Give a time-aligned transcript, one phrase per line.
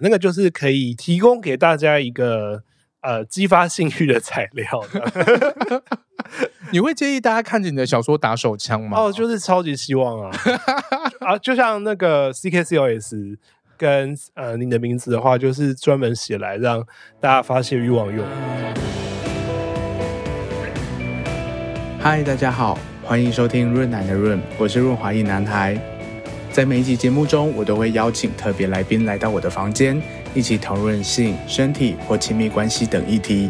[0.00, 2.62] 那个就是可以提供给大家一个
[3.00, 5.82] 呃激发性欲的材料的。
[6.70, 8.96] 你会介意大家看着你的小说打手枪吗？
[8.96, 10.30] 哦，就是超级希望啊
[11.20, 11.38] 啊！
[11.38, 13.38] 就像那个 CKCOS
[13.76, 16.86] 跟呃你的名字的话，就是专门写来让
[17.20, 18.24] 大家发泄欲望用。
[21.98, 25.97] 嗨，大家好，欢迎收听润奶的润，我是润滑一男孩。
[26.58, 29.96] 在每一集节目中，我都会邀请特别来宾来到我的房间，
[30.34, 33.48] 一起讨论性、身体或亲密关系等议题。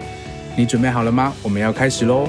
[0.55, 1.33] 你准备好了吗？
[1.43, 2.29] 我们要开始喽！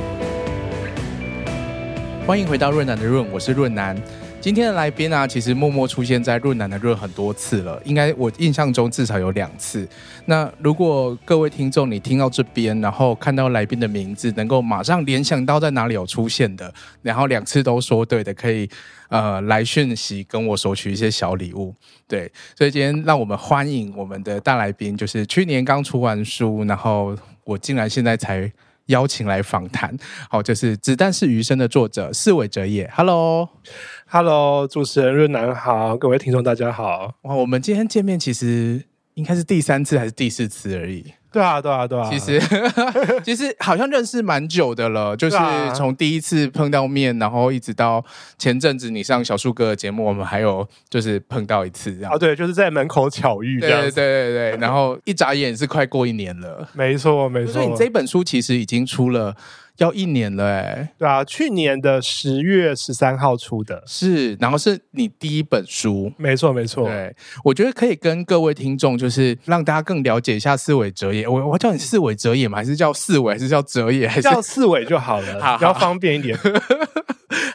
[2.26, 3.94] 欢迎回到润南的润，我是润南。
[4.42, 9.86] 今天的来宾啊，其实默默出现在润南的润很多次了，应该我印象中至少有两次。
[10.26, 18.70] 那如果各位听众你听到这边，然后看到来宾的名字，能够马上联想到在哪里有出现的，然后两次都说对的，可以
[19.10, 21.76] 呃来讯息跟我索取一些小礼物。
[22.08, 28.50] 对，所以今天让我们欢迎我们的大来宾，就是去年刚出完书，然后我竟然现在才。
[28.90, 29.96] 邀请来访谈，
[30.30, 32.90] 好，就是《子弹是余生》的作者四尾哲也。
[32.94, 37.14] Hello，Hello，主持人润南好，各位听众大家好。
[37.22, 41.14] 哇，我们今天见面其实应该是第三次还是第四次而已。
[41.32, 42.10] 对啊，对啊，对啊。
[42.10, 42.42] 其实，
[43.24, 45.38] 其实好像认识蛮久的了，就是
[45.76, 48.04] 从第一次碰到面，然后一直到
[48.38, 52.12] 前阵子你上小树哥的节目，我们还有就是碰到一次这样。
[52.12, 53.82] 啊，对，就是在门口巧遇这样。
[53.82, 56.68] 对对对对，然后一眨眼是快过一年了。
[56.74, 57.54] 没错，没错。
[57.54, 59.36] 所以你这本书其实已经出了。
[59.80, 67.14] 要一年了哎、欸，对啊，去年的十月十三号出的，是，然后是你第一本书，没错没错，对，
[67.44, 72.58] 我觉得可以跟各位听众，就是让大家更了解一下四尾哲也，我我叫你四尾哲也吗？
[72.58, 75.58] 还是叫四尾，还是叫哲也，还是叫四尾就好了， 好好。
[75.58, 76.38] 比较方便一点。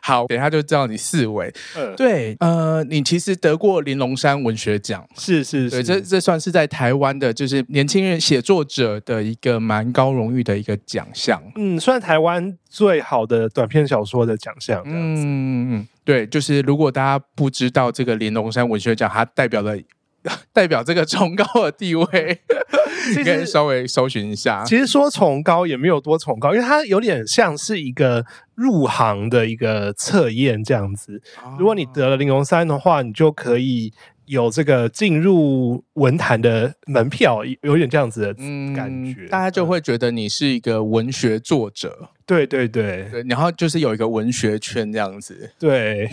[0.07, 1.51] 好，等一下就叫你四位。
[1.75, 11.43] 嗯，对，呃，你其实得过玲珑山文学奖，是是是，对，这这算是在台湾的，就是年轻人写作者的一个蛮高荣誉的一个奖项。
[11.57, 14.83] 嗯，算台湾最好的短篇小说的奖项。
[14.85, 19.75] 嗯嗯，对，就是如果大家不知道这个玲珑山文学奖，它代表了。
[20.53, 22.05] 代表这个崇高的地位，
[23.23, 24.65] 可以稍微搜寻一下。
[24.65, 28.25] 其实说崇高也没有多崇高，因为它有点像是一个
[28.55, 31.21] 入行的一个测验这样子。
[31.59, 33.93] 如果你得了零零三的话，你就可以。
[34.27, 38.35] 有这个进入文坛的门票，有点这样子的
[38.75, 46.09] 感觉，嗯，大家就会觉得你是一个文学作者，对对对，对，然后就是有一个文学圈这样子，对，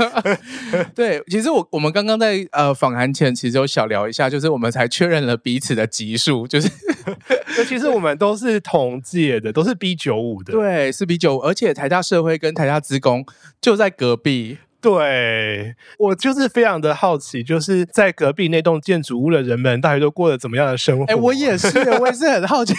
[0.94, 6.68] 对，其实我我们刚刚在呃访谈前，其实有小聊一下，就是我们才确认了彼此的级数，就是，
[7.66, 13.24] 其实我们都是同届的，都是 B 九五的，对，是 B 九五，而且台大社会跟台大资工
[13.60, 14.58] 就在隔壁。
[14.84, 21.04] 对，我就是非常的好奇，就是在隔壁那栋建筑物的人们，到底都过了怎么样的生活？
[21.06, 21.66] 哎，我也是，
[22.00, 22.74] 我也是很好奇，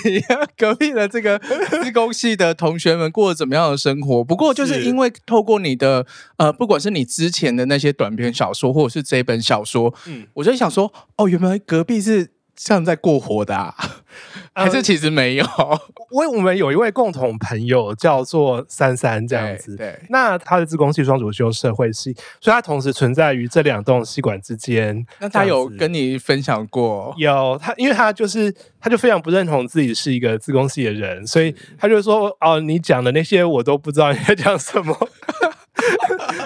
[0.55, 4.23] 隔壁的这个 资工系的同学们过了怎么样的生活。
[4.23, 6.05] 不过，就是因为透过你的
[6.38, 12.34] 呃，不管是你之前的那些短篇小说，或者是这本小说，嗯，我就想说，哦，原来隔壁是。
[12.55, 13.75] 像在过活的，啊，
[14.53, 15.45] 还是其实没有？
[16.11, 25.05] 因为我们有一位共同朋友叫做三三这样子，对，那他的资工系双主修社会系，所以他同时存在于这两栋系馆之间。
[25.19, 27.13] 那他有跟你分享过？
[27.17, 34.95] 有他，因为他就是他就非常不认同自己是一个自工系的人，所以他就说：“哦，你讲的那些我都不知道你在讲什么。”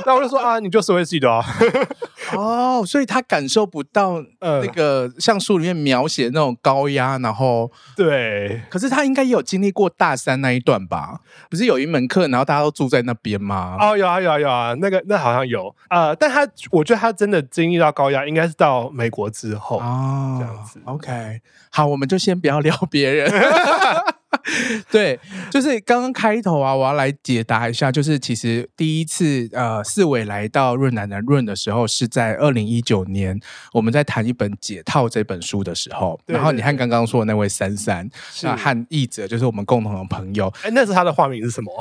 [0.10, 1.46] 那我就说：“啊，你就社会系的啊。
[2.34, 11.20] ”哦，所以他感受不到呃那个像书里面描写的那种高压，然后对，可是他应该也有经历过大三那一段吧？
[11.50, 13.78] 不是有一门课，然后大家都住在那边吗？
[13.80, 20.82] 哦，有啊有啊有啊，那个那好像有呃，但他我觉得他真的经历到高压，应该是到美国之后哦，这样子。
[20.86, 23.32] OK，好，我们就先不要聊别人。
[24.92, 25.20] 对，
[25.50, 33.40] 就是刚刚开头啊，我要来解答一下，就是其实第一次呃四尾来到润南南润的时候，是在二零一九年，
[33.74, 38.10] 我们在谈一本《解套》这本书的时候，对对对，然后你看刚刚说的那位三三，
[38.44, 41.72] 那和译者就是我们共同的朋友，哎，那是他的化名是什么？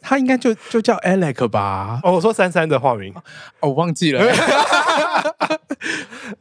[0.00, 2.00] 他，应该就就叫 Alex 吧？
[2.02, 3.12] 哦，我说三三的化名，
[3.60, 4.22] 哦，我忘记了。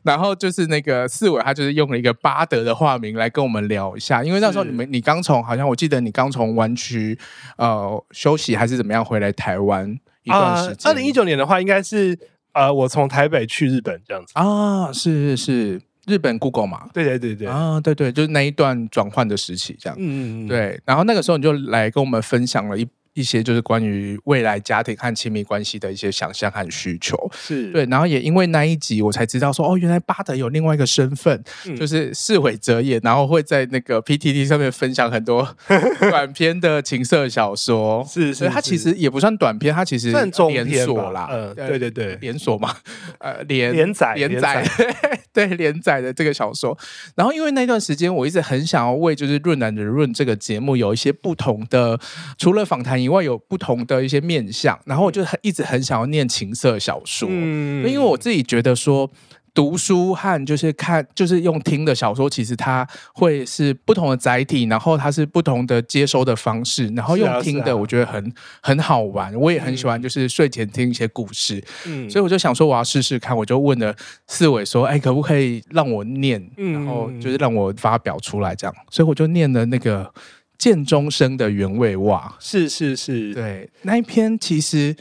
[0.03, 7.17] 然后就是那个四尾，他就是用了一个巴德的化名来跟我们聊一下，因为那时候你们你刚从好像我记得你刚从湾区
[7.57, 9.89] 呃休息还是怎么样回来台湾
[10.21, 10.91] 一段时间。
[10.91, 12.15] 二零一九年的话，应该是
[12.53, 16.87] 呃我从台北去日本这样子啊，是是是日本 Google 嘛？
[16.93, 19.97] 对对对对啊，对对，就是那一段转换的时期这样。
[19.99, 20.79] 嗯嗯嗯，对。
[20.85, 27.85] 然后那个时候你就来跟我们分享了一一些就是关于未来家庭和亲密关系的一些想象和需求，是对。
[27.85, 35.55] 然后也因为那一集，我才知道说，哦，原来巴德有另外一个身份，嗯、就是四尾哲也，然后会在那个 PTT 上面分享很多
[36.09, 38.05] 短篇的情色小说。
[38.07, 41.27] 是是，他其实也不算短篇，他其实算连锁啦。
[41.31, 42.75] 嗯，对对对，连锁嘛，
[43.19, 44.63] 呃，连连载连载，
[45.33, 46.77] 对连载的这个小说。
[47.15, 51.99] 然后因为那段时间，我一直很想要为就是润男的润这个节目有一些不同的，
[52.37, 54.79] 除了访谈以外，有不同的一些面向。
[54.85, 59.09] 然后我就很一直很想要念情色小说，嗯，因为我自己觉得说。
[59.51, 69.35] 读书和就是看，就是用听的小说，其实它会是不同的载体，然后它是不同的接收的方式，然后用听的，我觉得很、啊啊、很好玩。
[69.35, 71.61] 我也很喜欢，就是睡前听一些故事。
[71.87, 73.93] 嗯，所以我就想说，我要试试看，我就问了
[74.27, 76.39] 四伟说：“哎，可不可以让我念？
[76.55, 80.09] 然后就是让我发表出来这样。”所以我就念了那个
[80.59, 82.35] 剑中生的原味袜。
[82.37, 84.95] 是是是，对，那一篇其实。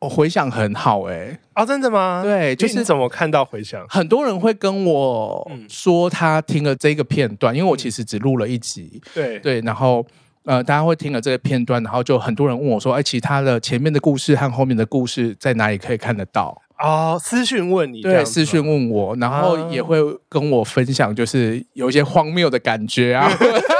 [0.00, 2.20] 我回想很好哎、欸、啊、哦，真的吗？
[2.22, 3.82] 对，就是怎么看到回响？
[3.88, 10.04] 很多人会跟我说他听了这个片段，嗯、因为我其实只录了一集，对对，然后
[10.44, 16.60] 呃，大家会听了这个片段，然后就很多人问我说，哎，其他的前面的故事和后面的故事在哪里可以看得到？
[16.78, 19.96] 哦，私讯问你，对，私讯问我，然后也会
[20.28, 23.26] 跟我分享，就是有一些荒谬的感觉啊。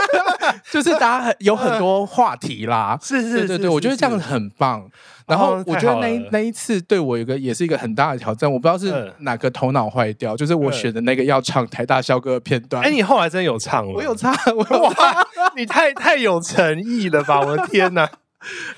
[0.70, 4.88] 就是大家很有很多话题啦，是是，是对对，我觉得这样子很棒。
[5.26, 12.82] 然后我觉得那那一次对我有个也是一个很大的挑战，我不知道是哪个头脑坏掉，就是我选的那个要唱台大校歌的片段。
[12.82, 13.92] 哎，你后来真有唱了？
[13.94, 15.26] 我有唱，我哇，
[15.56, 17.40] 你太太有诚意了吧！
[17.40, 18.08] 我的天哪！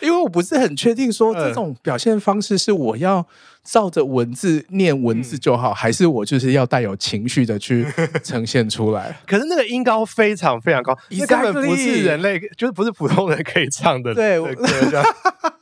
[0.00, 3.26] 因为我不是很确定说这种表现方式是我要
[3.66, 7.84] 照着文字念文字就好，还是我就是要带有情绪的去
[8.22, 9.18] 呈现出来。
[9.26, 14.14] 可是那个音高非常非常高，那根本不是人类，就是不是普通人可以唱的。
[14.14, 14.38] 对，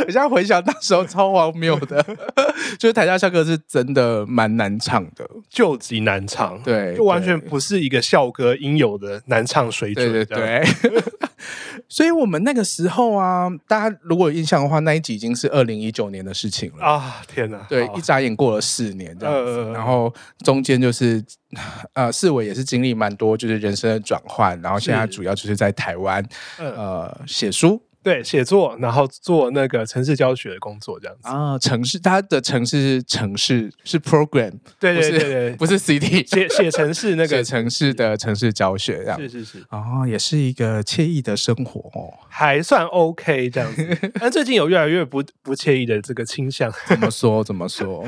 [0.00, 2.04] 我现在回想那时候超荒谬的，
[2.78, 10.12] 就是台下校歌是真的蛮难唱的，就极难唱，对，就完全不是一个校歌应有的难唱水准。
[10.12, 11.02] 对对对。
[11.88, 17.20] 所以我们那个时候啊，大家如果有印象的话，那一集已经是二零一九年的事情了啊！
[17.26, 20.12] 天哪，对，一眨眼过了四年这样子，然后
[20.44, 21.22] 中间就是
[21.92, 26.24] 呃，四伟也是经历蛮多，就是人生的转换，然后现在主要就是在台湾
[26.58, 27.82] 呃写书。
[28.02, 31.58] 对，写作，然后做那个城市教学的工作，这样子啊。
[31.58, 39.58] 城市，它的城市是城市是 program，对对对对，不是 CD， 写写城市那个 写程式的城市教学，这样是是是。
[39.70, 44.12] 哦，也是一个惬意的生活哦，还算 OK 这样子。
[44.20, 46.72] 但最近有越来越不不惬意的这个倾向。
[46.88, 47.44] 怎么说？
[47.44, 48.04] 怎么说？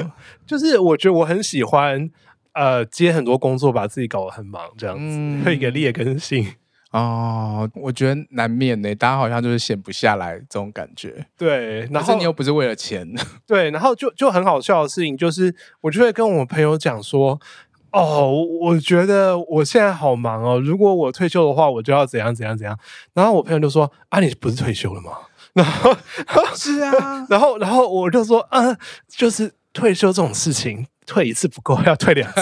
[0.47, 2.11] 就是我觉得我很喜欢
[2.55, 6.47] 呃接很多工作，把自己搞得很忙，这样子，有一个劣根性。
[6.95, 11.27] 哦，我觉得难免呢，大家好像就是闲不下来这种感觉。
[11.37, 13.05] 对，然后你又不是为了钱。
[13.45, 17.41] 对，然后就就很好笑的事情就是，我就会跟我朋友讲说，
[17.91, 18.31] 哦，
[18.61, 22.79] 我觉得我现在好忙哦，如果我退休的话，我就要怎样怎样怎样。
[23.13, 25.11] 然后我朋友就说，啊，你不是退休了吗？
[25.55, 25.93] 然后
[26.55, 28.77] 是啊， 然后然后我就说，嗯，
[29.09, 30.87] 就是退休这种事情。
[31.07, 32.37] 退一次不够，要退两次。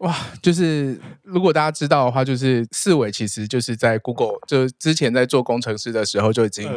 [0.00, 6.68] 哇，就是如果大家知道的话，就是四伟其实就是在 Google，就之前在做工程师的时候就已经、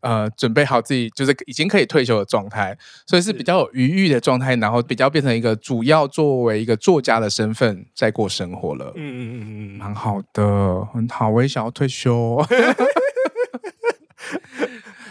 [0.00, 2.76] 嗯、呃准备好自己，就是已经可以退休的状态，
[3.06, 8.92] 所以是比较有余裕的状态，然后比较变成一个主要作为一个作家的身份在过生活了。
[8.96, 12.42] 嗯嗯嗯嗯，蛮好的，很好，我也想要退休。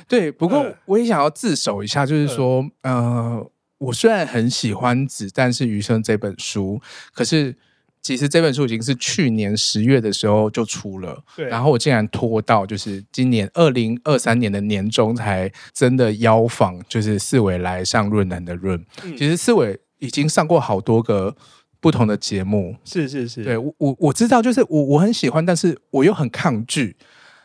[0.07, 3.51] 对，不过我也想要自首一下，就是说，嗯、呃。
[3.79, 6.81] 我虽然很喜欢《子弹是余生》这本书，
[7.13, 7.55] 可是
[8.01, 11.45] 其实这本书已经是去年十月的时候就出了，对。
[11.47, 18.83] 然后我竟然拖到就是今年二零二三年的年中才真的邀访，就是四伟来上润南的润。
[19.03, 21.35] 嗯、其实四伟已经上过好多个
[21.79, 23.43] 不同的节目，是是是。
[23.43, 26.95] 对，我我我知道，就是我我很喜欢，但是我又很抗拒。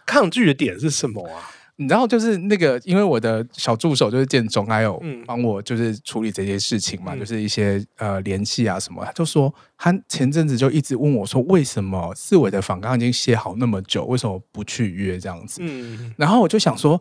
[0.04, 1.51] 抗拒的点是什么啊？
[1.76, 9.02] 你知道，就是那个，因为我的小助手就是建中，还有帮我就是处理这些事情嘛，嗯、就是一些呃联系啊什么。
[9.05, 15.61] 他就说，他前阵子就一直问我说，为什么四伟的访刚已经写好那么久，为什么不去约这样子？
[15.62, 17.00] 嗯、然后我就想说，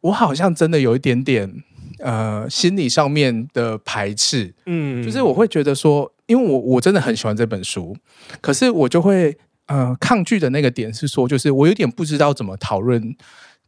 [0.00, 1.52] 我好像真的有一点点
[1.98, 7.94] 呃心理上面的排斥，嗯，就是我会觉得说，因为我我真的很喜欢这本书，
[8.40, 13.14] 可是我就会呃抗拒的那个点是说，就是我有点不知道怎么讨论。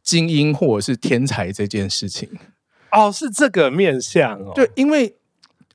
[0.07, 2.29] 精英或者是天才这件事情，
[2.93, 4.53] 哦，是这个面向哦。
[4.55, 5.13] 对，因为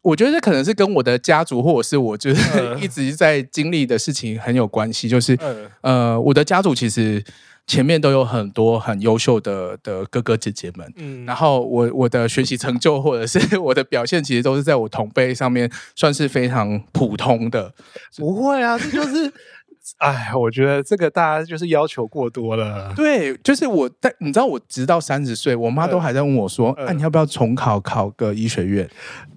[0.01, 2.41] 我觉得这可能是跟我的家族或者是我就是
[2.81, 5.07] 一直在经历的事情很有关系。
[5.07, 7.23] 就是、嗯、呃，我的家族其实
[7.67, 17.75] 前面都有很多很优秀的的哥哥姐姐们，嗯，然后我我的学习成就或者是我的表现，其实都是在我同辈上面算是非常普通的。
[18.17, 19.31] 不会啊，这就是。
[19.99, 22.93] 哎，我觉得这个大家就是要求过多了。
[22.97, 28.89] 对，就是我，但你知道，我直到三十岁，我妈都还在问我说：“哎、呃啊，你要不要重考，考个医学院？”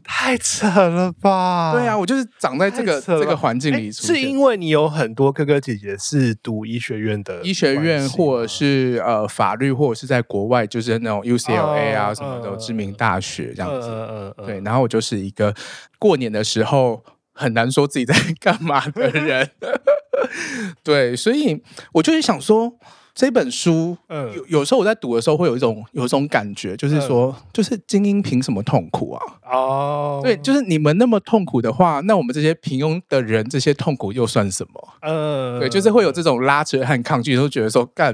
[0.07, 1.73] 太扯了吧？
[1.73, 13.87] 对啊，我就是长在这个这个环境里，是因为你有很多哥哥姐姐是读医学院的，医学院或者是呃法律，或者是在国外就是那种 UCLA 啊什么的知名大学这样子。
[13.89, 14.45] 嗯嗯嗯。
[14.45, 15.53] 对，然后我就是一个
[15.97, 19.49] 过年的时候很难说自己在 干嘛的人。
[20.83, 21.61] 对，所以
[21.93, 22.73] 我就是想说，
[23.13, 29.21] 这本书，嗯，有有时候我在读的时候，会有一种有一种感觉，就是说，嗯、就是精英凭什么痛苦啊？
[29.49, 34.89] 哦，对，就是你们那么痛苦的话，那我们这些平庸的人，这些痛苦又算什么？
[35.01, 38.13] 嗯，对，就是会有这种拉扯和抗拒，都觉得说干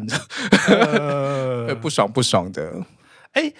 [1.81, 2.85] 不爽不爽的。
[3.31, 3.51] 哎，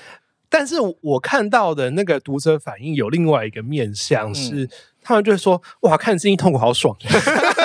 [0.49, 4.65] 但是我看到的那个读者反应有另外一个面向是。
[4.65, 4.69] 嗯
[5.03, 6.95] 他们就会说：“哇，看精英痛苦好爽，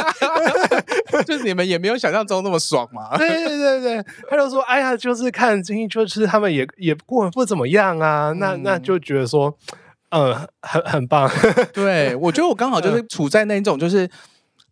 [1.26, 3.16] 就是你们也没有想象中那么爽嘛。
[3.18, 8.30] ”对对对对，他就说：“哎呀，就是看精英，就是他们也也过得不怎么样啊。
[8.33, 9.56] 嗯”那那就觉得说，
[10.11, 11.30] 呃，很很棒。
[11.73, 14.09] 对， 我觉得我刚好就是处在那一种，就是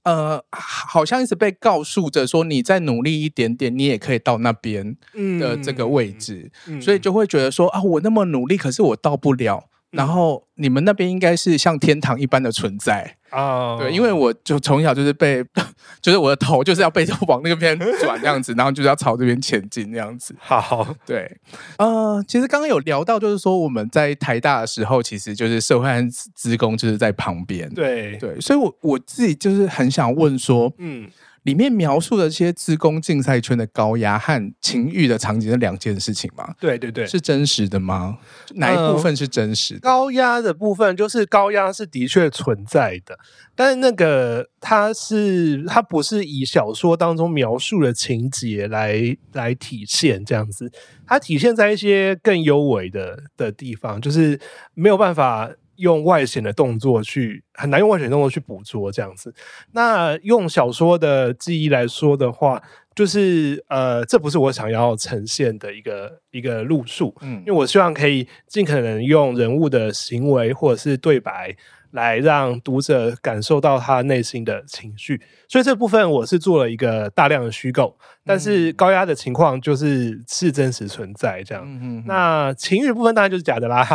[0.04, 4.96] 呃，好像一直被告诉着说，你再努力一点点，你也可以到那边
[5.40, 9.64] 的这个位置，嗯、所以就会觉得说啊，我那么努力，可是我到不了。
[9.90, 13.80] 然后你们那边应该是像天堂一般的存在啊，oh.
[13.80, 15.44] 对，因为我就从小就是被，
[16.00, 20.34] 就是我的头就是要被往那个边转这样子，然后就是要朝这边前进这样子。
[20.38, 21.30] 好，对，
[21.78, 31.10] 呃，其实刚刚有聊到，就是说我们在台大的时候，其实就是社会和职工就是在旁边，对对，所以我我自己就是很想问说，嗯。
[31.44, 36.54] 里面描述的这些资工竞赛圈的高压和情欲的场景是两件事情吗？
[36.58, 38.18] 对对对，是真实的吗？
[38.54, 39.80] 哪一部分是真实的？
[39.80, 43.18] 呃，高压的部分就是高压是的确存在的，
[43.54, 50.72] 但是那个它是它不是以小说当中描述的情节来来体现这样子，
[51.06, 54.40] 它体现在一些更幽微的的地方，就是
[54.74, 55.50] 没有办法。
[55.76, 59.34] 用外显的动作去很难用外显动作去捕捉这样子。
[59.72, 62.62] 那用小说的记忆来说的话，
[62.94, 67.14] 就是呃，这不是我想要呈现的一个一个路数。
[67.20, 71.56] 嗯，因为我希望可以尽可能用人物的行为或者是对白。
[71.94, 77.96] 来让读者感受到他内心的情绪，所以这部分我是做了一个大量的虚构，
[78.26, 82.04] 但是高压的情况就是是真实存在这样。
[82.06, 83.86] 那情欲部分当然就是假的啦，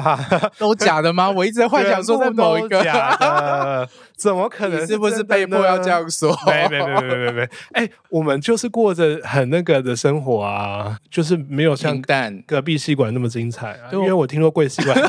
[0.58, 1.30] 都假的吗？
[1.36, 4.88] 我一直在幻想说在某一个假的， 怎么可能是？
[4.88, 6.34] 是不是被迫要这样说？
[6.48, 7.42] 没没没没没没，
[7.74, 12.02] 哎、欸，我们就是过着很那个的生活啊，就是没有像
[12.48, 14.98] 隔壁戏馆那么精彩啊，因为我听说贵戏馆。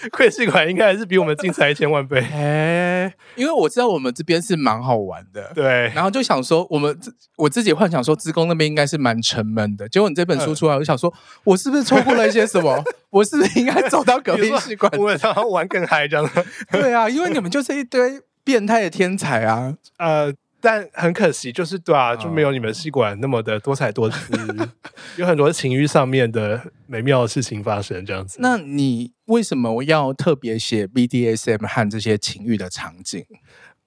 [0.12, 6.98] 贵系馆应该还是比我们精彩一千万倍， 哎，因为我知道我们这边是蛮好玩的，对，然后就想说，我们
[7.36, 9.88] 我自己幻想说，资工那边应该是蛮沉闷的。
[9.88, 11.12] 结果你这本书出来，我就想说，
[11.44, 12.82] 我是不是错过了一些什么？
[13.10, 16.30] 我是不是应该走到隔壁系馆，我们然后玩更嗨这样？
[16.70, 20.32] 对啊，因为你们就是一堆变态的天才啊，呃。
[20.60, 24.32] 但很可惜，就是对啊，就没有你们戏馆那么的多彩多姿，
[25.16, 28.38] 有很多情欲上面的美妙的事情发生，这样子。
[28.40, 33.24] 那你为什么要特别写 BDSM 和这些情欲的场景？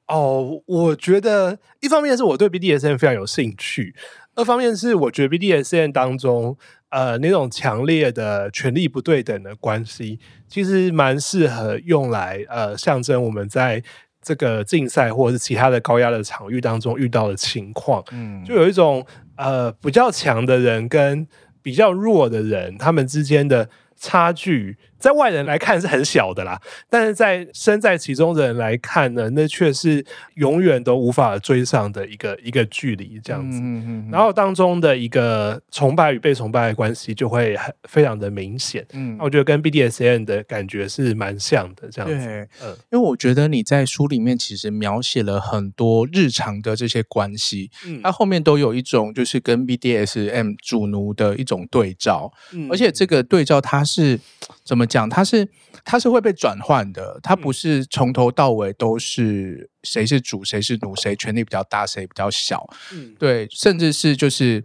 [0.07, 3.93] 哦，我觉得一方面是我对 BDSM 非常有兴趣，
[4.35, 6.57] 二方面是我觉得 BDSM 当中，
[6.89, 13.83] 呃，那种强烈的权力不对等的关系，其实蛮适合用来呃象征我们在。
[14.21, 21.27] 这个竞赛或者是其他的高压的场域当中遇到的情况，嗯，就有一种呃比较强的人跟
[21.61, 24.77] 比较弱的人，他们之间的差距。
[25.01, 30.05] 在外人来看是很小的啦，但是在身在其中的人来看呢，那却是
[30.35, 33.57] 永远都无法追上的一个一个距离，这样子。
[33.59, 34.09] 嗯嗯嗯。
[34.11, 38.85] 然后当中的一个崇拜与被崇拜的关系就会很非常的明显。
[38.93, 42.25] 嗯，我觉得跟 BDSN 的感觉是蛮像的，这样子。
[42.27, 54.19] 对，嗯，因为我觉得你在书里面其实描写了很多日常的这些关系，嗯，它后面都有一种就是跟 BDSM 主奴的一种对照，嗯，而且这个对照它是
[54.63, 54.85] 怎么？
[54.91, 55.47] 讲他是
[55.85, 64.61] 他是会被转换的，他不是从头到尾都是谁是主谁是奴，谁权力比较大谁比较小，嗯，对，甚至是就是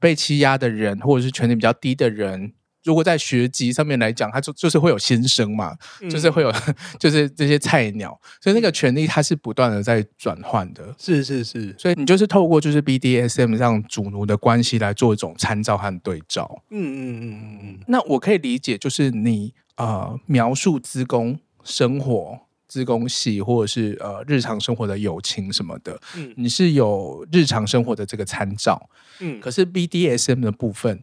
[0.00, 2.52] 被欺压的人或者是权力比较低的人，
[2.84, 6.52] 如果在学籍上面来讲，他就就是会有新生嘛，嗯、就是会有
[6.98, 10.94] 就是这些菜鸟，所以那个权利它是不断的在转换的。
[10.98, 16.62] 是是是，所以你就是透过就是 BDSM 这样主奴的关系来做一种参照和对照。
[16.70, 17.78] 嗯嗯嗯嗯嗯。
[17.88, 31.02] 那我可以理解，就是你呃描述资工生活、资工系或者是呃日常生活的友情什么的，嗯，你是有日常生活的这个参照，嗯，可是 BDSM 的部分。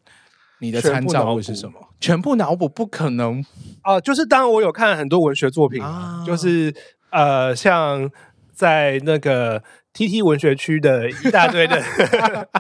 [0.60, 1.77] 你的参照会是什么？
[2.00, 3.41] 全部脑补不可能
[3.82, 4.01] 啊、呃！
[4.01, 6.74] 就是当然我有看很多文学作品，啊、就是
[7.12, 8.10] 呃，像
[8.53, 9.62] 在那个
[9.94, 11.77] TT 文学区的一大堆的
[12.08, 12.17] 一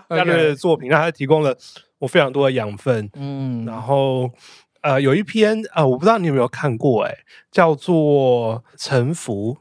[0.09, 1.57] 大堆的作品，让他提供了
[1.99, 3.09] 我非常多的养分。
[3.13, 4.29] 嗯，然后
[4.85, 7.17] 呃，有一篇啊、呃，我不知道你有没有看过、欸，哎，
[7.51, 9.53] 叫做《沉浮》，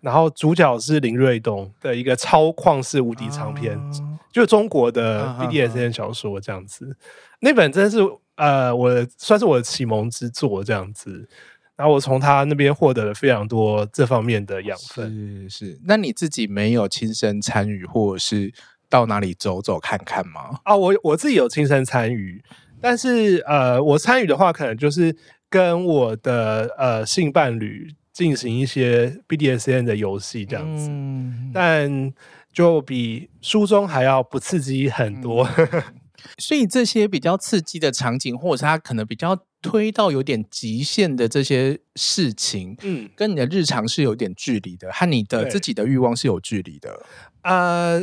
[0.00, 6.96] 然后主角是林瑞东的一个超旷世无敌长篇，啊、就是中国的 BDSN 小说这样子。
[7.38, 7.98] 那本真的是
[8.34, 11.28] 呃，我算是我的启蒙之作这样子，
[11.76, 15.48] 然后我从他那边获得了非常多这方面的养分。
[15.48, 18.52] 是是，那你自己没有亲身参与，或者是
[18.88, 20.58] 到哪里走走看看吗？
[20.64, 22.42] 啊，我我自己有亲身参与，
[22.82, 25.16] 但是呃，我参与的话，可能就是
[25.48, 32.12] 跟我的呃性伴侣进行一些 BDSN 的游戏这样子，嗯、但
[32.52, 35.48] 就比书中还要不刺激很多。
[35.56, 35.82] 嗯。
[36.38, 47.04] 所以这些比较刺激的场景，或者是他可能比较推到有点极限的这些事情，嗯，跟你的日常是有点距离的，和你的自己的欲望是有距离的。
[47.42, 48.00] 呃，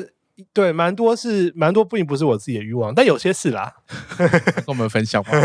[0.53, 3.71] 对，蛮多是蛮多，并不是我自己的欲望，但有些是啦。
[4.17, 5.31] 跟我们分享吧？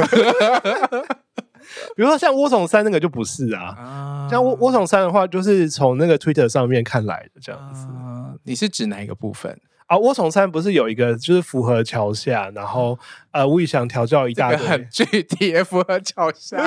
[1.97, 7.87] 比如说像窝总三那个就不是啊，啊像窝窝总三的话，就是从那个 Twitter 上面看来的这样子。
[7.87, 9.59] 啊，你是指哪一个部分？
[9.87, 12.99] 啊，窝从山不是有一个就是符合桥下，然后
[13.33, 14.89] 呃，吴宇翔调教一大堆，很。
[14.91, 16.57] 具体，符合桥下。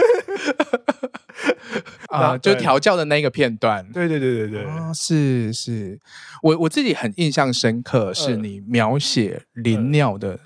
[2.10, 6.00] 啊，就调教的那个片段，对对对对对，啊，是是，
[6.42, 10.40] 我我自己很印象深刻，是你描写淋尿的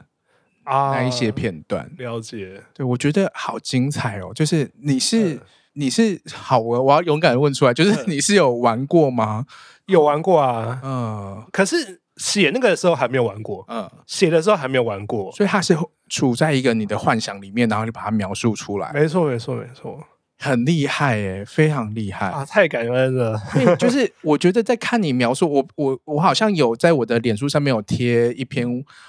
[0.63, 5.39] 啊那一些片段，了解，对我觉得好精彩哦，就是你是、嗯、
[5.73, 9.45] 你是好，我我要勇敢的问出来，就是你是有玩过吗？
[9.85, 12.00] 有玩过啊，嗯，可是。
[12.17, 15.77] 写那个的时候还没有玩过，嗯，写的时候还没有玩过，所以它是
[16.09, 18.91] 处在一个你的幻想里面，然后你把它描述出来。
[18.93, 19.99] 没错，没错，没错。
[20.43, 22.43] 很厉害诶，非常厉害啊！
[22.43, 23.39] 太感恩了。
[23.53, 28.67] 对，就是 我觉得在看你描述，我我我好像有在我的脸书上面有贴一篇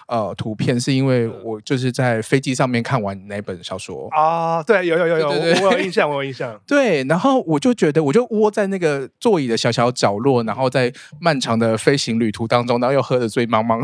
[0.09, 4.63] 呃图片，是因为我就是在飞机上面看完那本小说啊。
[4.63, 6.61] 对，有有有有，我有印象，我有印象。
[6.69, 13.81] 对，然后我就觉得，我就窝在那个座椅的小小角落，然后在漫长的飞行旅途当中，然后又喝得醉茫茫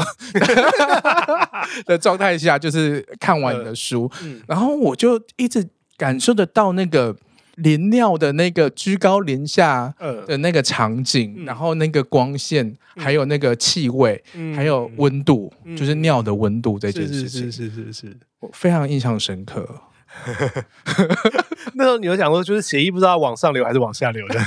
[1.87, 7.17] 的状态下，就是看完你的书，嗯，然后我就一直感受得到那个。
[7.59, 9.93] 淋尿的那个居高临下
[10.27, 19.83] 的那个场景，嗯、然后那个光线，嗯、还有那个气味，嗯、还有温度，嗯、就是尿的温度这件事情，是是是是是，是，我非常印象深刻。
[21.75, 24.41] 那时候你有想过，就是血液不知道往上流还是往下流的？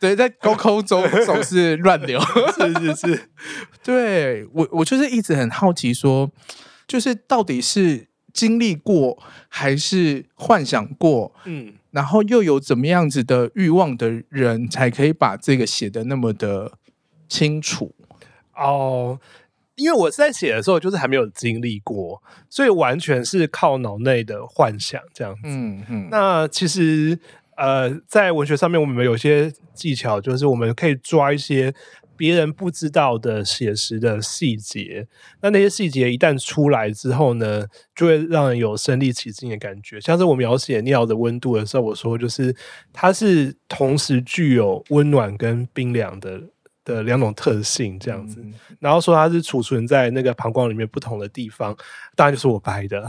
[0.00, 2.20] 对，在高空中总是乱流。
[2.56, 3.28] 是是是，
[3.84, 6.32] 对我我就是一直很好奇说，说
[6.86, 11.34] 就是到底是经历过还是幻想过？
[11.44, 11.74] 嗯。
[11.92, 16.72] 然后又有怎么样子的欲望的人，才可以把这个写的那么的
[17.28, 17.94] 清楚
[18.56, 19.20] 哦？
[19.76, 25.40] 因为我在写的时候，就是还没有经历过，所以完全是靠脑内的幻想这样子。
[25.44, 26.08] 嗯嗯。
[26.10, 27.18] 那其实
[27.56, 31.72] 呃，在文学上面，我们有些技巧，就是我们可以抓一些。
[32.22, 35.08] 别人不知道的写实的细节，
[35.40, 40.00] 那那些细节一旦出来之后呢，就会让人有身临其境的感觉。
[40.00, 42.54] 像是我描写尿的温度的时候，我说就是
[42.92, 46.40] 它是同时具有温暖跟冰凉的。
[46.84, 51.76] 的两种特性这样子，嗯、然后说它是储存在那个膀胱里面不同的地方，
[52.16, 53.08] 当然就是我掰的，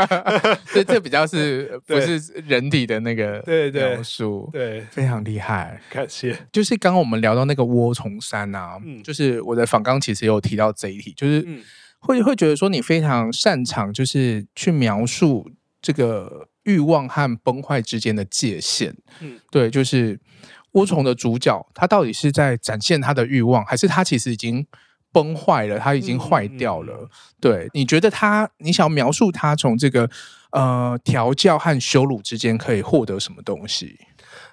[0.72, 3.96] 这这比较是 不是人体的那个对对。
[3.96, 6.36] 描述，对，非常厉害，感谢。
[6.52, 11.44] 就是刚刚我们聊到那个窝虫山啊，嗯、就是我的访纲其实有提到这一题，就是
[11.98, 15.50] 会会觉得说你非常擅长，就是去描述
[15.82, 20.20] 这个欲望和崩坏之间的界限，嗯，对，就是。
[20.72, 24.66] 窝丛的主角，他到底是在展现他的欲望，还是他其实已经
[25.12, 25.78] 崩坏了？
[25.78, 26.92] 他已经坏掉了？
[26.94, 27.08] 嗯嗯嗯、
[27.40, 30.08] 对，你觉得他，你想要描述他从这个
[30.52, 33.98] 呃调教和羞辱之间可以获得什么东西？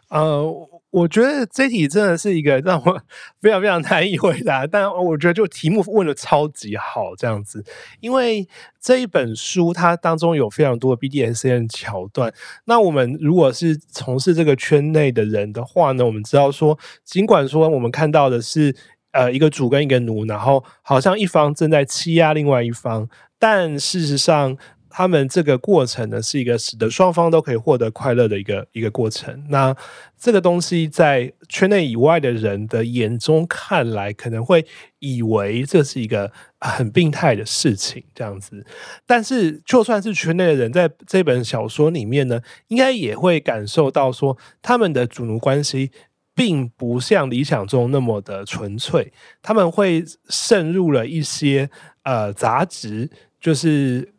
[0.09, 0.43] 呃，
[0.89, 3.01] 我觉得这题真的是一个让我
[3.41, 7.63] 非常非常难以回答，但我觉得就题目问得超级好，这样子，
[7.99, 8.47] 因为
[8.81, 12.33] 这一本书它当中有非常多的 BDSM 桥段。
[12.65, 18.73] 那我们如果是从事这个圈内的人的话呢，我们知道说，尽管说我们看到的是
[19.11, 24.57] 呃一个主跟一个奴，然后好像一方正在欺压另外一方，但事实上。
[24.89, 29.45] 他们这个过程呢，是一个使得双方都可以获得快乐的一个一个过程。
[29.49, 29.75] 那
[30.17, 34.65] 这个东西在圈内以外的人的眼中看来，可能会
[34.99, 38.65] 以为这是一个很病态的事情，这样子。
[39.05, 45.91] 但是，就算是圈内的人，在这本小说里面呢，应该也会感受到说，他们的主奴关系
[46.33, 51.69] 并不像理想中那么的纯粹，他们会渗入了一些
[52.03, 54.13] 呃杂质，就是。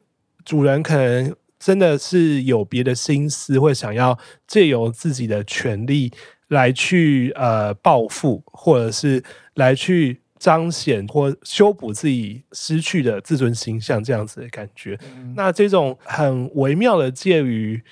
[0.48, 6.10] 主人可能真的是有别的心思，会想要借由自己的权利
[6.48, 9.22] 来去呃报复，或者是
[9.56, 14.98] 来去彰显或修补自己失去的自尊形象这样子的感觉。
[15.02, 17.82] 嗯、那这种很微妙的介于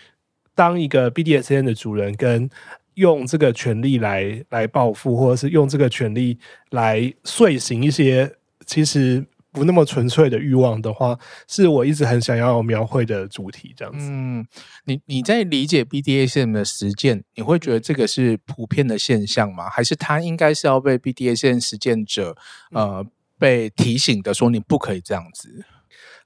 [0.55, 2.49] 当一个 BDSN 的主人跟
[2.95, 6.39] 用这个权利来来报复，或者是用这个权利
[6.71, 8.33] 来遂行一些
[8.65, 9.23] 其实。
[9.57, 14.07] 不那么纯粹的欲望的话，是我一直很想要描绘的主题，这样子。
[14.11, 14.47] 嗯，
[14.85, 19.71] 你你在理解 BDSM 的实践，你会觉得这个是普遍的现象吗？
[19.71, 22.37] 还是他应该是要被 BDSM 实践者
[22.73, 23.03] 呃
[23.39, 25.65] 被提醒的，说你不可以这样子？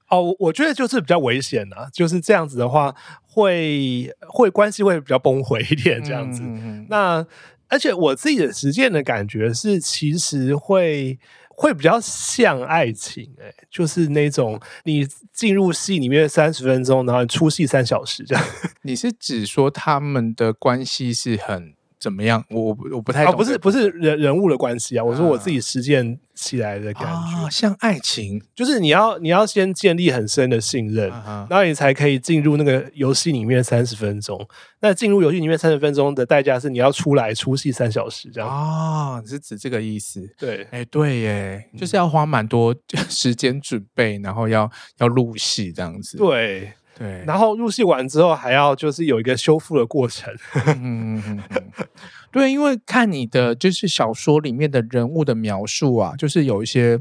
[0.09, 6.41] 哦，我觉得就是比较危险啊，就是这样子的话，会会关系会比较崩毁一点，这样子。
[6.43, 7.25] 嗯嗯，那
[7.69, 11.17] 而且我自己的实践的感觉是，其实会。
[11.61, 18.43] 会比较像爱情，欸，就是那种你进入戏里面三十分钟，然后出戏三小时这样。
[18.81, 21.75] 你是指说他们的关系是很？
[22.01, 22.43] 怎么样？
[22.49, 23.33] 我我我不太懂。
[23.33, 34.43] 哦，不是不是人人物的关系啊，我说我自己实践起来的感觉，啊，像爱情，就是你要你要先建立很深的信任，啊，然后你才可以进入那个游戏里面三十分钟。
[34.79, 38.49] 那进入游戏里面三十分钟的代价是你要出来出戏三小时这样。
[38.49, 40.27] 啊，你是指这个意思？
[40.39, 42.75] 对，哎，对耶，就是要花蛮多
[43.07, 46.17] 时间准备，然后要要入戏这样子。
[46.17, 46.73] 对。
[47.01, 50.31] 对，然后入戏完之后，还要就是有一个修复的过程。
[50.67, 50.75] 嗯
[51.17, 51.87] 嗯嗯嗯，
[52.31, 56.99] 对，因为看你的就是小说里面的人物的描述啊，就是有一些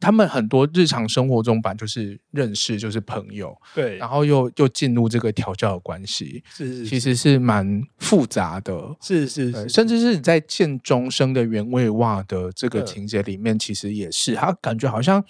[0.00, 10.16] 他们很多日常生活中版就是认识，就是朋友，对，然后又又进入这个调教的关系，是，是，其实是蛮复杂的，是是是，甚至是。
[10.16, 15.24] 你在见终生的原味袜的这个情节里面，其实也是，他感觉好像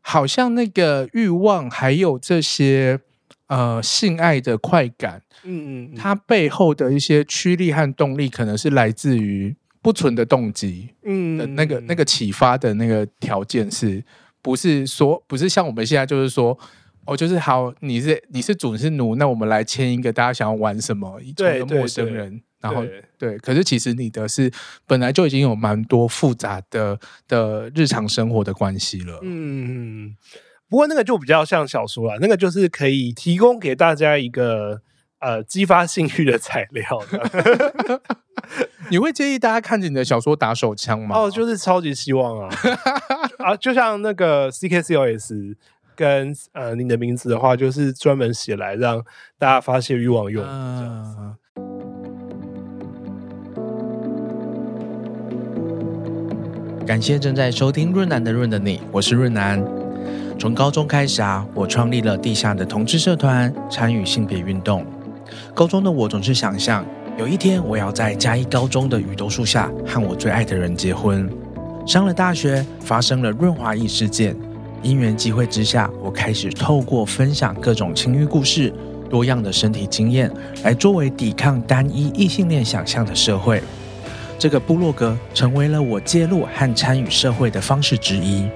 [0.00, 3.00] 好像那个欲望还有这些。
[3.50, 14.04] 呃，性爱的快感，嗯嗯，它背后的一些驱力和动力，可能是来自于不纯的动机，嗯，的那个那个启发的那个条件，是
[14.40, 16.56] 不是说不是像我们现在就是说，
[17.06, 24.48] 哦，就是好，你是你是主你是奴，那我们来签一个，大家想要玩什么，一个陌生人，然后对，对，可是其实你的是
[24.86, 30.14] 本来就已经有蛮多复杂的的日常生活的关系了，嗯。
[30.70, 34.80] 不过那个就比较像小说了，那个就是可以提供给大家一个
[35.18, 37.02] 呃激发性欲的材料。
[38.88, 41.16] 你会介意大家看着你的小说打手枪吗？
[41.18, 42.48] 哦，就是超级希望啊
[43.38, 43.56] 啊！
[43.56, 45.56] 就像那个 CKCOS
[45.96, 49.04] 跟呃你的名字的话，就是专门写来让
[49.38, 51.16] 大家发泄欲望用的这样子。
[56.86, 59.89] 感谢正在收听润南的润的你，我是润男。
[60.40, 64.86] 从高中开始啊，我创立了地下的同志社团，参与性别运动。
[65.52, 66.82] 高中的我总是想象，
[67.18, 71.30] 有一天我要在嘉义高中的雨桐树下和我最爱的人结婚。
[71.86, 74.34] 上了大学，发生了润滑液事件，
[74.82, 78.72] 因缘际会之下，我开始透过分享各种情欲故事、
[79.10, 80.32] 多样的身体经验，
[80.64, 83.62] 来作为抵抗单一异性恋想象的社会。
[84.38, 88.48] 这个部落格成为了我介入和参与社会的方式之一。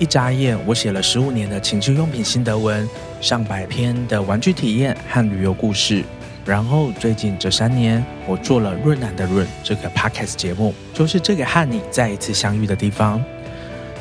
[0.00, 2.88] 一眨眼，我写了十五年的情趣用品心得文，
[3.20, 6.02] 上百篇的玩具体验和旅游故事。
[6.42, 13.22] 然后最近这三年，我做了润男的润这个 podcast 节目，就是这个和你再一次相遇的地方。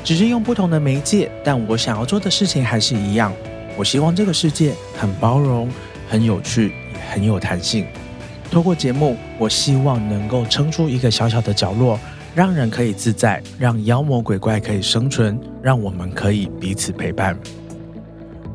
[0.02, 3.34] 只是用不同的媒介，但我想要做的事情还是一样。
[3.76, 5.70] 我希望这个世界很包容、
[6.08, 7.86] 很有趣、也很有弹性。
[8.50, 12.00] 透过节目，我希望能够撑出一个小小的角落。
[12.36, 17.38] 让人可以自在，让妖魔鬼怪可以生存，让我们可以彼此陪伴。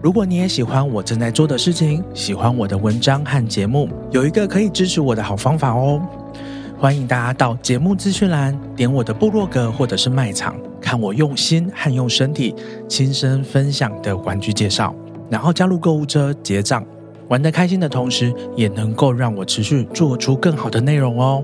[0.03, 6.01] 如果你也喜欢我正在做的事情，喜欢我的文章和节目，有一个可以支持我的好方法哦。
[6.79, 12.55] 欢迎大家到节目资讯栏点我的部落格或者是卖场，看我用心和用身体
[12.89, 14.95] 亲身分享的玩具介绍，
[15.31, 16.85] 然后加入购物车结账，
[17.29, 21.43] 玩得开心的同时，也能够让我持续做出更好的内容哦。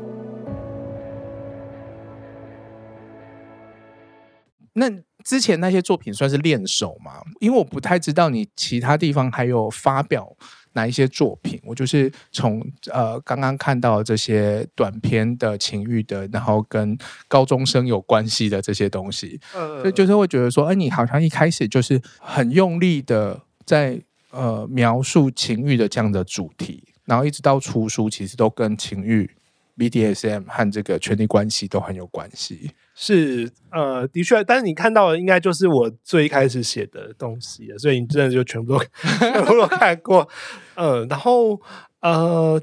[4.80, 4.90] 那
[5.22, 7.20] 之前那些作品算是练手吗？
[7.38, 10.34] 因为我不太知道你其他地方还有发表
[10.72, 11.60] 哪一些作品。
[11.64, 16.96] 我就是从呃刚刚看到这些短片的情欲的，然后跟
[17.28, 29.30] 高中生有关系的这些东西，呃，所以就是会觉得说，哎，你好像一开始就是很用力的在呃描述情欲的这样的主题，然后一直到出书，其实都跟情欲、
[29.76, 32.70] BDSM 和这个权力关系都很有关系。
[33.02, 38.84] 是呃，的确，但是你看到的应该就是我最一开始写的东西，所以你真的就全部都
[39.58, 40.28] 都看过。
[40.74, 41.58] 呃，然后
[42.00, 42.60] 呃，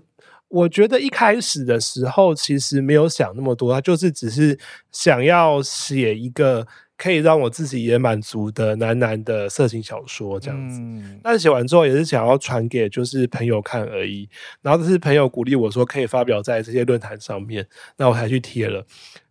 [0.49, 4.59] 我觉得一开始的时候其实没有想那么多，他就是只是
[4.91, 10.79] 想要写一个可以让我自己也满足的男男的色情小说这样子。
[10.81, 14.27] 嗯，但写完之后也是想要传给就是朋友看而已，
[14.61, 18.85] 然后这是朋友鼓励我说可以发表在这些论坛上面，那我才去贴了。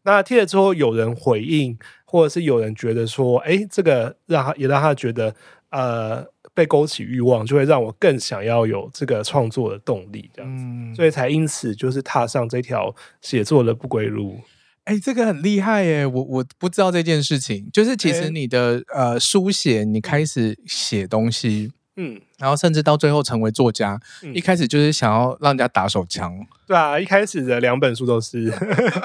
[0.04, 5.34] 那贴了之后，有人回应，或者是有人觉得说，哎、欸，这个让他也让他觉得，
[5.70, 6.24] 呃，
[6.54, 14.40] 被勾起欲望，就会让我更想要有这个创作的动力，这样子，嗯、所以才因此就是踏上这条写作的不归路。
[14.86, 16.06] 哎、欸，这个很厉害耶！
[16.06, 21.72] 我我不知道这件事情，就是其实你的、欸、呃书写，你开始写东西。
[21.96, 26.32] 嗯，然后甚至到最后成为作家，嗯、一开始就是想要让人家打手枪。
[26.68, 28.52] 对啊，一开始的两本书都是。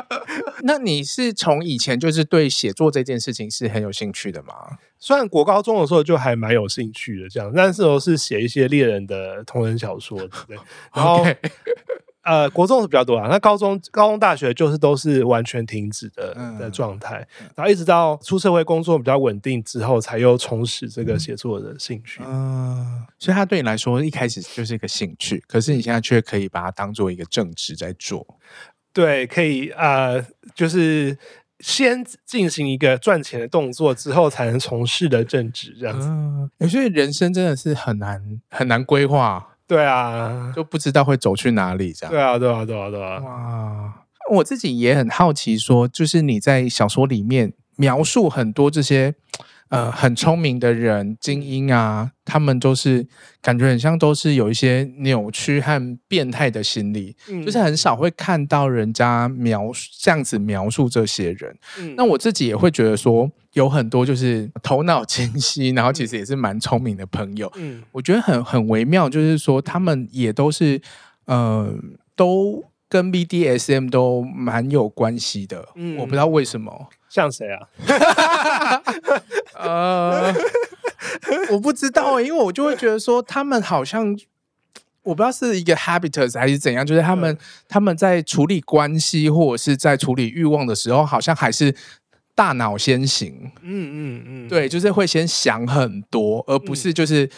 [0.61, 4.53] 那你是从以前就是对写作这件事情是很有兴趣的吗？
[4.99, 10.55] 虽然国高中的时候就还蛮有兴趣的，这样，但是都是写一些猎人的同人小说，对。
[10.93, 11.25] 然后。
[11.25, 11.37] Okay.
[12.23, 22.21] 呃，国中是比较多啊，那高中、高中、大学就是都是完全停止的、嗯、的状态，然后一直到出社会工作比较稳定之后，才又重拾这个写作的兴趣。
[22.23, 28.25] 嗯，所以它对你来说一开始就是一个兴趣，可是你现在却可以把它当做一个正职在做。
[28.93, 31.17] 对，可以啊、呃，就是
[31.59, 36.07] 先进行一个赚钱的动作，之后才能从事的正职这样子。
[36.07, 39.50] 嗯，所以人生真的是很难很难规划。
[39.71, 42.11] 对啊，就不知道会走去哪里这样。
[42.11, 43.19] 对啊，对啊，对啊，对啊。
[43.19, 43.93] 哇，
[44.31, 49.15] 我自己也很好奇，说就是你在小说里面描述很多这些。
[49.71, 53.07] 呃，很聪明的人，精英啊，他们都是
[53.41, 61.57] 感觉很像，都是有一些扭曲和变态的心理，嗯、就是很少会看到人家描述这样子描述这些人。
[61.79, 67.49] 嗯、那我自己也会觉得说，有很多就是头脑清晰，然后其实也是蛮聪明的朋友。
[67.55, 70.81] 嗯，我觉得很很微妙，就是说他们也都是
[71.27, 71.73] 呃，
[72.17, 75.65] 都跟 BDSM 都蛮有关系的。
[75.75, 76.89] 嗯，我不知道为什么。
[77.07, 78.81] 像谁啊？
[79.55, 80.33] 呃，
[81.51, 84.13] 我不知道、欸，因为我就会觉得说，他们好像
[85.03, 87.37] 我不知道是一个 habitus 还是怎样，就是他们、嗯、
[87.69, 91.73] 他们在处理关系或者是在处理欲望的时候，好像还是
[92.35, 93.49] 大脑先行。
[93.61, 97.29] 嗯嗯嗯，嗯对，就是会先想很多，而不是就是、嗯、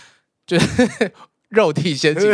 [0.47, 1.11] 就是。
[1.53, 2.29] 肉体先行，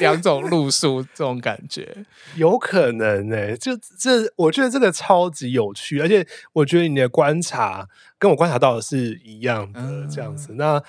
[0.00, 1.96] 两种路数，这种感觉
[2.34, 3.56] 有可能呢、欸。
[3.56, 7.86] 就这，我觉得这个超级有趣，而且我觉得你的观察
[8.18, 9.80] 跟我观察到的是一样的，
[10.12, 10.52] 这样子。
[10.52, 10.82] 嗯、那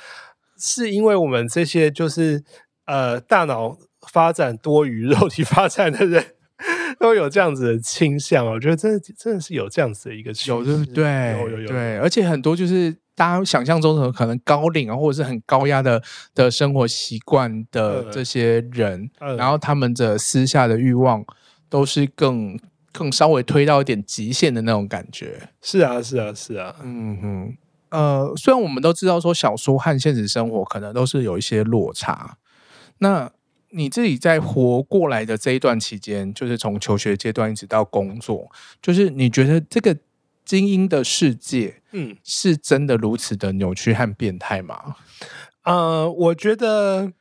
[0.57, 2.43] 是因为我们这些就是
[2.85, 3.77] 呃，大脑
[4.11, 6.25] 发展多于肉体发展的人
[6.99, 8.43] 都有这样子的倾向。
[8.45, 12.97] 我觉得真的真的是有这样子的一个有对对，有有有，对，而且很多就是。
[13.17, 15.99] 大家想象中的可能高领啊，或者是很高压的
[16.36, 21.25] 的生活习惯的这些人，嗯嗯、然后他们的私下的欲望
[21.67, 22.60] 都是更
[22.91, 25.49] 更稍微推到一点极限的那种感觉。
[25.63, 26.75] 是啊，是啊，是啊。
[26.84, 27.58] 嗯哼，
[27.89, 32.38] 呃，虽然我们都知道说小说和现实生活可能都是有一些落差，
[32.99, 33.32] 那
[33.71, 38.47] 你自己在活过来的这一段期间，就是从求学阶段一直到工作，
[38.80, 39.97] 就是你觉得这个。
[40.47, 44.95] 精英的世界，嗯，是真的如此的扭曲和变态吗？
[45.63, 47.12] 呃，我觉得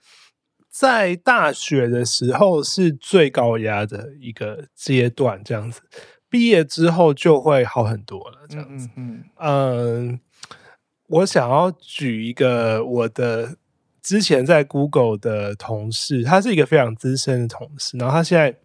[0.70, 5.80] 在大学的时候是最高压的一个阶段，这样子，
[6.30, 8.88] 毕业之后就会好很多了，这样子。
[8.94, 10.20] 嗯嗯，呃，
[11.08, 13.56] 我想要举一个我的
[14.00, 18.56] 之前在 Google 的同事，他是一个非常资深的同事，然后他现在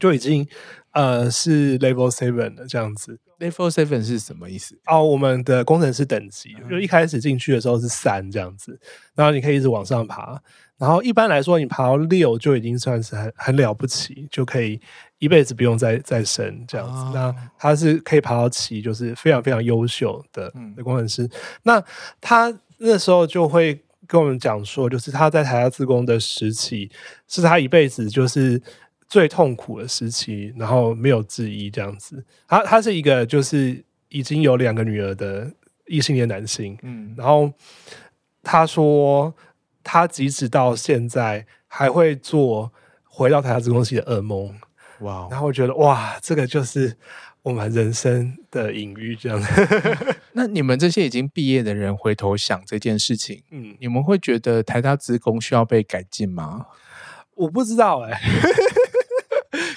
[0.00, 0.44] 就已经
[0.90, 3.20] 呃是 Level Seven 了，这样子。
[3.38, 4.78] Level Seven 是什么意思？
[4.86, 8.78] 哦，我们的工程师等级，就一开始进去的时候是三这样子，
[9.14, 10.40] 然后你可以一直往上爬，
[10.78, 14.80] 然后一般来说你爬到六就已经算是很很了不起，就可以
[15.18, 16.94] 一辈子不用再再升这样子。
[16.94, 21.24] 哦、那他是可以爬到七，就是非常非常优秀的的工程师。
[21.24, 21.30] 嗯、
[21.62, 21.84] 那
[22.20, 26.90] 他那时候就会跟我们讲说，就是他在台下自工的时期，
[27.28, 28.62] 是他一辈子就是。
[29.08, 32.24] 最痛苦的时期，然后没有之一这样子。
[32.48, 35.52] 他他是一个就是已经有两个女儿的
[35.86, 37.52] 异性恋男性，嗯，然后
[38.42, 39.32] 他说
[39.82, 42.72] 他即使到现在还会做
[43.04, 44.54] 回到台大资工系的噩梦，
[45.00, 45.28] 哇！
[45.30, 46.96] 然后我觉得哇，这个就是
[47.42, 49.40] 我们人生的隐喻这样。
[50.32, 56.66] 那你们这些已经毕业的人回头想这件事情，嗯，你们会觉得台大职工需要被改进吗？
[57.34, 58.20] 我不知道哎、欸。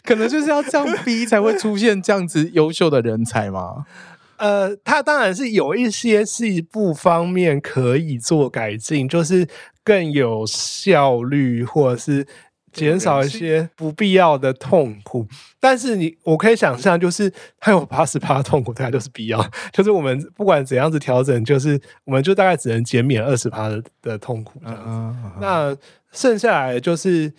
[0.10, 3.86] 可能就是要这样逼才会出现这样子优秀的人才吗？
[4.38, 9.48] 呃，他当然是有一些细部方面可以做改进，就是
[9.84, 12.26] 更有效率，或者是
[12.72, 15.28] 减少一些不必要的痛苦。
[15.60, 19.45] 但是你，我可以想象，就是还有八十八的痛苦，大概都是必要。
[19.72, 24.89] 就是我们不管怎样子调整，就是我们就大概只能减免二十八的的痛苦这样子。
[24.89, 25.39] Uh huh.
[25.39, 25.78] 那
[26.12, 27.34] 剩下来就是，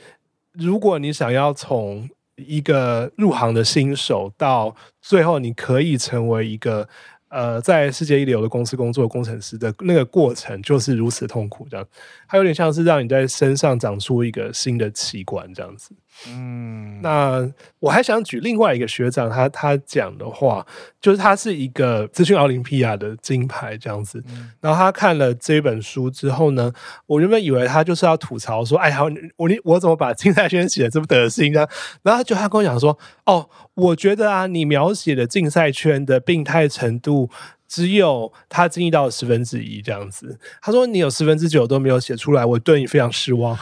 [0.53, 2.09] 如果你想要从
[2.47, 6.89] 一个入行的新手，到最后你可以成为一个
[7.31, 11.87] 呃，在世界一流的公司工作工程师的那个过程，就是如此痛苦，这样，
[12.29, 15.95] 它有点像是让你在身上长出一个新的器官，这样子。
[16.27, 20.67] 嗯，那我还想举另外一个学长，他他讲的话，
[21.01, 24.23] 就是他是一个资讯奥林匹亚的金牌这样子。
[24.29, 26.73] 嗯、然后他看了这本书之后呢，
[27.07, 28.99] 我原本以为他就是要吐槽说：“哎呀，
[29.37, 31.65] 我你我怎么把竞赛圈写的这么得心呢？”
[32.03, 37.31] 然后就他跟我讲说：“哦，我觉得啊，你描写的竞赛圈的病态程度。”
[37.71, 40.37] 只有他经历到十分之一这样子。
[40.61, 43.57] 他说：“你有十分之九都没有写出来，我对你非常失望。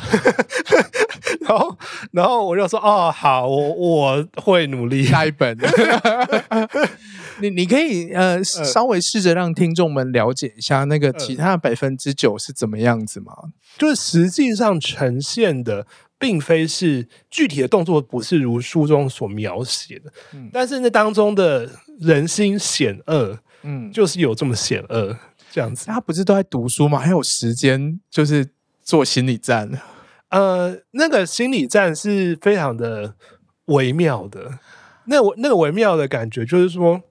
[1.47, 1.79] ”然后，
[2.13, 5.55] 然后我就说：“哦，好，我我会努力。”下一本，
[7.43, 13.35] 你你可以呃稍微试着让听众们了解一下那个其他百分之九是怎么样子吗？
[13.77, 15.87] 就是实际上呈现的，
[16.19, 23.39] 并非是具体的动作，不是如书中所描写的，嗯、但是那当中的人心险恶。
[23.63, 25.19] 嗯，就是有这么险恶
[25.51, 25.87] 这样子。
[25.87, 27.01] 他不是都在读书吗？
[27.01, 28.51] 还有时间就是
[28.83, 29.69] 做心理战。
[30.29, 33.17] 呃，那个心理战是非常的
[33.65, 34.61] 微妙的。
[35.07, 37.03] 那我那个微妙的感觉就是说，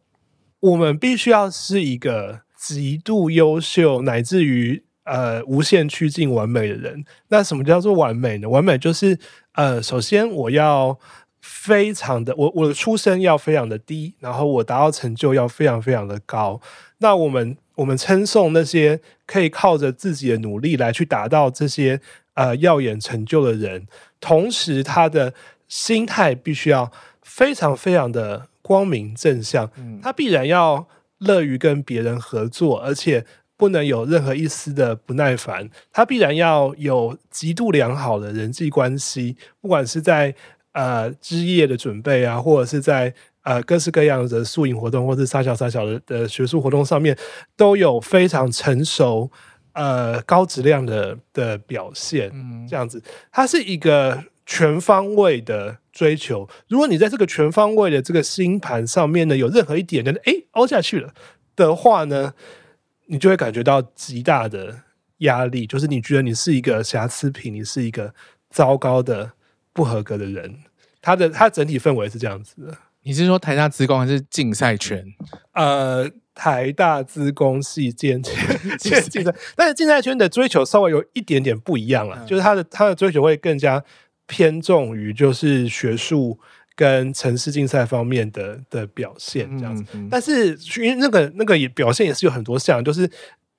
[0.61, 7.03] 我们必须要是一个极度优秀，乃至于呃无限趋近完美的人。
[7.29, 8.47] 那什么叫做完美呢？
[8.47, 9.17] 完美就是
[9.53, 10.99] 呃，首先我要。
[11.39, 16.59] 非常的，我我的出身要非常的低，然后我达到成就要非常非常的高。
[16.97, 22.01] 那我们我们称颂那些可以靠着自己的努力来去达到这些
[22.33, 23.87] 呃耀眼成就的人，
[24.19, 25.33] 同时他的
[25.69, 26.91] 心态必须要
[27.21, 30.85] 非常非常的光明正向，他必然要
[31.19, 33.25] 乐于跟别人合作，而且
[33.57, 40.33] 不能有任何一丝的不耐烦，他必然要有极度良好的人际关系，不管是在。
[40.73, 47.17] 呃，枝叶的准备啊，或者是在呃各式各样的宿营活动，或者是撒小撒小的的学术活动上面，
[47.55, 49.31] 都有非常成熟、
[49.73, 52.29] 呃高质量的的表现。
[52.31, 56.47] 嗯，这样子，它是一个全方位的追求。
[56.67, 61.11] 如果你在这个全方位的这个星盘上面呢，有任何一点的哎凹下去了
[61.55, 62.35] 的话呢，
[63.07, 64.81] 你就会感觉到极大的
[65.19, 68.13] 压力，就是你觉得你是一个瑕疵品，你是一个
[68.49, 69.31] 糟糕的
[69.73, 70.55] 不合格的人。
[71.01, 72.77] 他的他整体氛围是这样子的。
[73.03, 75.05] 你是说台大资工还是竞赛圈？
[75.53, 78.93] 呃，台大资工系兼竞
[79.23, 83.81] 赛，但是竞赛圈的追求稍微有一点点不一样了，嗯、就是他的他的追求会更加
[84.25, 86.37] 偏重于就是学术
[86.77, 89.83] 跟城市竞赛方面的的表现这样子。
[89.91, 93.09] 嗯嗯、但是因为那个那个也表现也是有很多项，就是。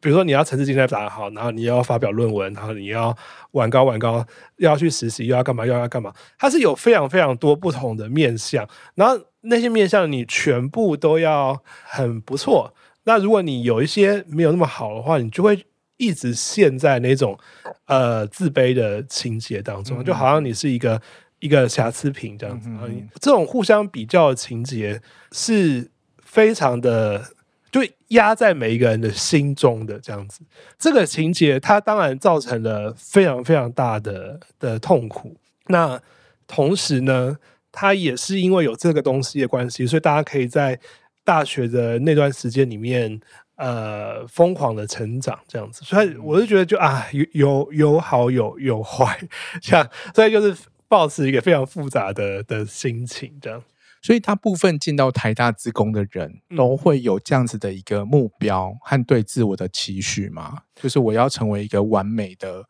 [0.01, 3.13] 比如说你要城市竞赛打得好，然后你要发表论文，然后你要
[3.51, 4.25] 晚高晚高，
[4.59, 12.73] 又要去实习，又要干嘛又要干嘛，它是有非常非常多不同的面向，然后那些面向你全部都要很不错。
[13.07, 17.37] 那如果你有一些没有那么好的话，你就会一直陷在那种
[17.87, 21.03] 呃自卑的情节当中，就好像你是一个
[21.41, 22.69] 一个瑕疵品这样子。
[23.21, 25.01] 这种互相比较的情节
[25.33, 25.91] 是
[26.23, 27.25] 非常的。
[27.71, 30.41] 就压在每一个人的心中的这样子，
[30.79, 35.37] 这个情节它当然造成了非常非常大的的痛苦。
[35.67, 36.01] 那
[36.47, 37.37] 同时呢，
[37.71, 40.81] 它也是因为有这个东西的关系，所以大家可以在
[41.25, 43.21] 大学的那段时间里面，
[43.57, 49.21] 呃，疯狂的成长这样子，所以我就觉得就啊，有有有好有有坏，
[49.61, 50.57] 这样，所以就是
[50.89, 53.63] 抱持一个非常复杂的的心情这样。
[54.01, 62.65] 所以大部分进到台大自工的人都会有这样子的一个目标和对自我的期许嘛，就是我要成为一个完美的、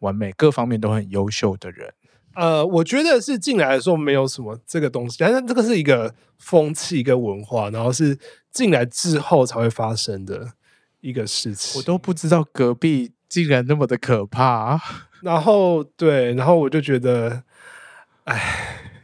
[0.00, 1.92] 完美各方面都很优秀的人。
[2.34, 8.18] 呃，我觉得是进来的时候没有什么这个东西，但是这个是一个风气跟文化，然后是
[8.52, 10.52] 进来之后才会发生的
[11.00, 11.80] 一个事情。
[11.80, 14.78] 我都不知道隔壁竟然那么的可怕。
[15.22, 17.42] 然后对，然后我就觉得，
[18.26, 19.00] 哎，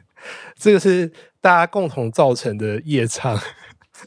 [0.56, 1.10] 这个是
[1.40, 3.36] 大家共同造成的夜唱。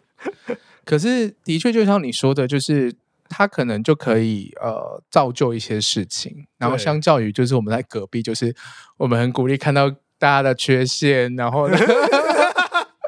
[0.86, 2.96] 可是的确，就像你说的，就是。
[3.28, 8.56] 他可能就可以呃造就一些事情，然后相较于就是我们在隔壁，就是
[8.98, 9.90] 我们很鼓励看到
[10.20, 11.76] 大家的缺陷，然后呢。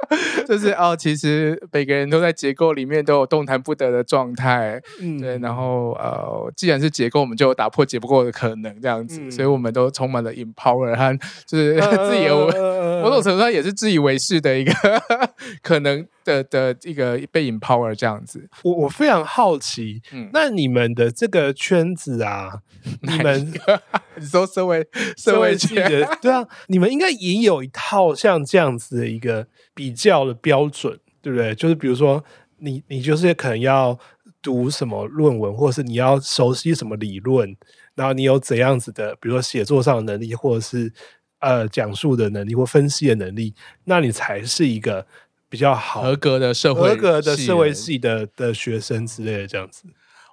[0.48, 5.38] 就是哦，其实每个人都在结构里面都有动弹不得的状态，嗯，对。
[5.40, 9.20] 然后呃，既然是结构，我们就有打破解不过的可能，这样子。
[9.22, 11.76] 嗯、所以我们都充满了 empower 和就是
[12.10, 14.74] 自由、呃、某种程度上也是自以为是的一个
[15.62, 18.50] 可能的的一个被 empower 这样子。
[18.64, 22.62] 我我非常好奇，嗯，那你们的这个圈子啊，
[23.02, 23.54] 你们
[24.18, 24.86] 你说社会
[25.18, 29.48] 社会系的，对啊，你们应该也有一套像这样子的一个。
[29.78, 31.54] 比较的标准，对不对？
[31.54, 32.24] 就是比如说
[32.58, 33.96] 你，你你就是可能要
[34.42, 37.56] 读什么论文，或者是你要熟悉什么理论，
[37.94, 40.92] 然后你有怎样子的，比如说写作上的能力，或者是
[41.40, 43.54] 呃讲述的能力或分析的能力，
[43.86, 45.06] 那你才是一个
[45.50, 49.84] 比较好合格的社会合格的社会系的的学生之类的这样子。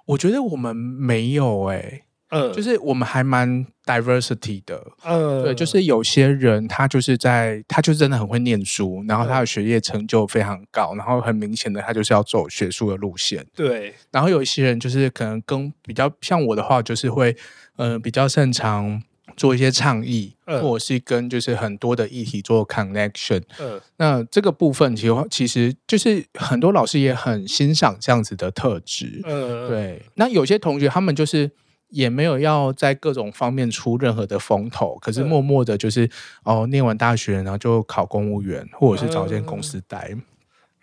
[0.07, 2.01] 我觉得我们没有哎、欸。
[2.29, 13.93] 嗯，就是我们还蛮 diversity 的，嗯，对，就是有些人他就是在，他就真的很会念书，然后他的学业成就非常高，然后很明显的他就是要走学术的路线，对。
[14.11, 17.37] 然后有一些人就是可能跟比较像我的话，就是会，
[17.75, 19.01] 呃，比较擅长
[19.35, 23.79] 做一些倡议，嗯，或者是跟就是很多的议题做 connection，嗯。
[23.97, 30.01] 那这个部分其实其实就是很多老师也很欣赏这样子的特质，嗯，对。
[30.15, 31.51] 那有些同学他们就是。
[31.89, 36.09] 也没有要在各种方面出任何的风头，可是默默的，就是、嗯、
[36.43, 40.09] 哦，念完大学然后就考公务员，或者是找间公司待。
[40.11, 40.21] 嗯、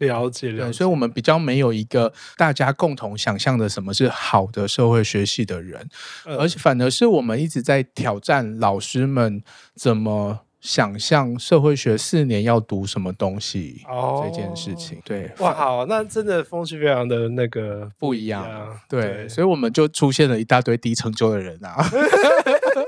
[0.07, 5.89] 了解了解，所以我们比较没有一个大家共同想象的什么是好的社会学系的人，
[6.27, 9.43] 嗯、而且反而是我们一直在挑战老师们
[9.75, 10.41] 怎么。
[10.63, 13.83] 想象社会学四年要读什么东西
[14.23, 18.47] 这件事情，哦、对，哇，好，那真的风气非常的那个不一样，
[18.89, 21.85] 对，对，所以我们就出现了一大堆低成就的人啊，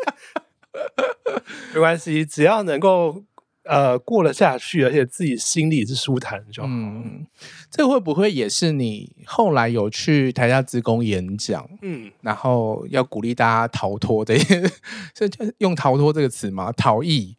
[1.74, 3.24] 没关系，只要能够
[3.64, 6.68] 呃过了下去，而且自己心里是舒坦就好。
[6.70, 7.26] 嗯，
[7.70, 11.68] 这会不会也是你后来有去台下职工演讲？
[11.82, 14.38] 嗯，然后要鼓励大家逃脱的，
[15.16, 16.70] 是用逃脱这个词吗？
[16.72, 17.36] 逃逸。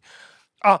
[0.60, 0.80] 啊，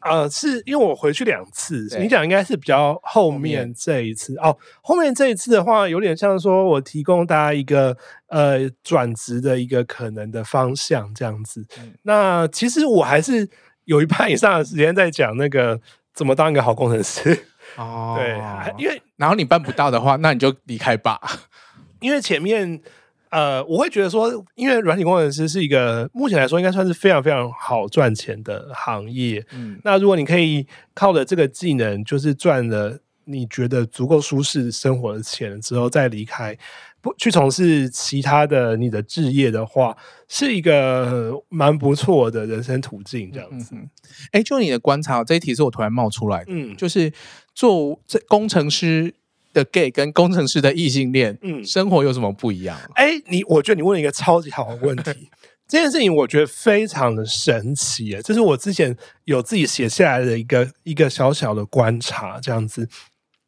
[0.00, 4.54] 呃，是因为我回去两次，你讲应该是比较后面这一次哦。
[4.82, 11.64] 后面这一次的话，有点像说我提供大家一个呃转职的一个可能的方向这样子。
[11.78, 13.48] 嗯、那其实我还是
[13.84, 15.80] 有一半以上的时间在讲那个
[16.14, 18.14] 怎么当一个好工程师哦。
[18.18, 18.38] 对，
[18.82, 21.20] 因为然后你办不到的话，那你就离开吧，
[22.00, 22.80] 因为前面。
[23.32, 29.42] 呃，我会觉得说，因为软体工程师是一个目前来说应该算是非常非常好赚钱的行业。
[29.54, 36.54] 嗯，那如果你可以靠着这个技能，就是赚了你觉得足够舒适生活的钱之后再离开，
[37.02, 39.94] 不去从事其他的你的置业的话，
[40.28, 43.30] 是一个蛮不错的人生途径。
[43.30, 43.74] 这样子，
[44.30, 47.12] 哎、嗯，就你的观察，这一题是我突然冒出来的，嗯，就是
[47.54, 49.14] 做这工程师。
[49.54, 52.74] 的 gay 跟工程师的异性恋，嗯，生活有什么不一样？
[52.94, 55.28] 哎、欸，你我觉得你问了一个超级好的问题，
[55.68, 58.96] 这件事情我觉得非常的神奇，这是我之前
[59.26, 62.88] 有自己写下来的一个一个小小的观察，这样子，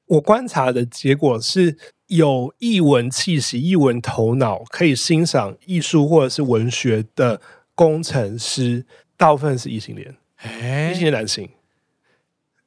[0.08, 1.74] 我观察的结果是
[2.14, 7.40] 有艺文气息、艺文头脑，可以欣赏艺术或者是文学的
[7.74, 8.86] 工程师，
[9.16, 11.48] 大部分是异性恋，哎、欸，异性恋男性，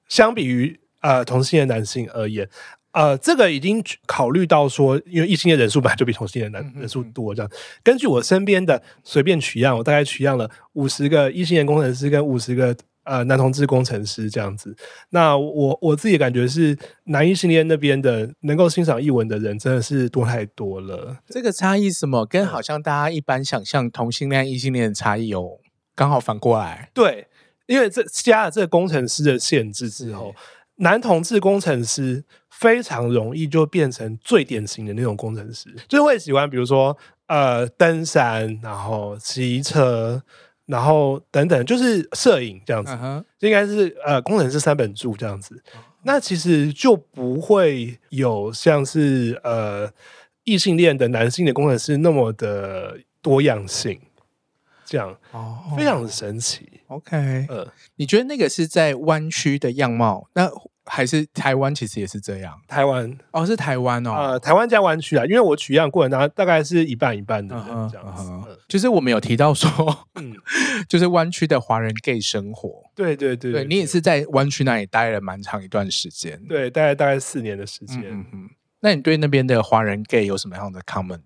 [0.09, 2.49] 相比于呃同性恋男性而言。
[2.91, 7.51] 呃，这个已经考虑到说，因为异性恋人数本来就比同性恋男人数多，这样。
[7.83, 12.75] 根据我身边的随便取样，我大概取样了五十个异性恋工程师跟五十个
[13.07, 14.75] 呃男同志工程师这样子。
[15.09, 21.17] 那我我自己感觉是，男异性恋那边的能够欣赏译文的人真的是多太多了。
[21.27, 22.25] 这个差异什么？
[22.25, 25.59] 跟好像大家一般想象同性恋、异性恋的差异有、哦、
[25.95, 26.91] 刚好反过来。
[26.93, 27.27] 对，
[27.65, 30.35] 因为这加了这个工程师的限制之后。
[30.79, 36.95] 男同志工程师非常容易就变成最典型的那种工程师，就是会喜欢比如说
[37.25, 40.21] 呃登山，然后骑车，
[40.67, 43.23] 然后等等，就是摄影这样子，uh huh.
[43.39, 45.55] 应该是呃工程师三本柱这样子。
[45.55, 45.77] Uh.
[46.03, 49.91] 那其实就不会有像是呃
[50.43, 53.99] 异性恋的男性的工程师那么的多样性。
[54.89, 56.79] 这样哦，oh, 非常的神奇。
[56.87, 60.49] OK，呃，你觉得那个是在湾区的样貌，那
[60.87, 62.59] 还是台湾其实也是这样？
[62.67, 67.55] 台湾哦，是台湾哦，呃，台湾加湾区啊，因为我取样过程当中大概是一半一半的
[67.91, 68.23] 这样子。
[68.23, 68.57] Uh uh.
[68.67, 70.35] 就是我们有提到说，嗯，
[70.89, 72.83] 就是湾区的华人 gay 生活。
[72.95, 76.41] 对对对，对，对，你也是在湾区那里待了蛮长一段时间。
[76.47, 78.03] 对，大概大概四年的时间。
[78.05, 81.21] 嗯嗯，那你对那边的华人 gay 有什么样的 comment？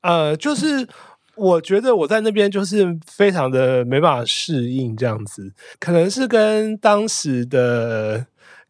[0.00, 0.88] 呃，就是。
[1.36, 8.24] 我觉得我在那边就是非常的没办法适应这样子，可能是跟当时的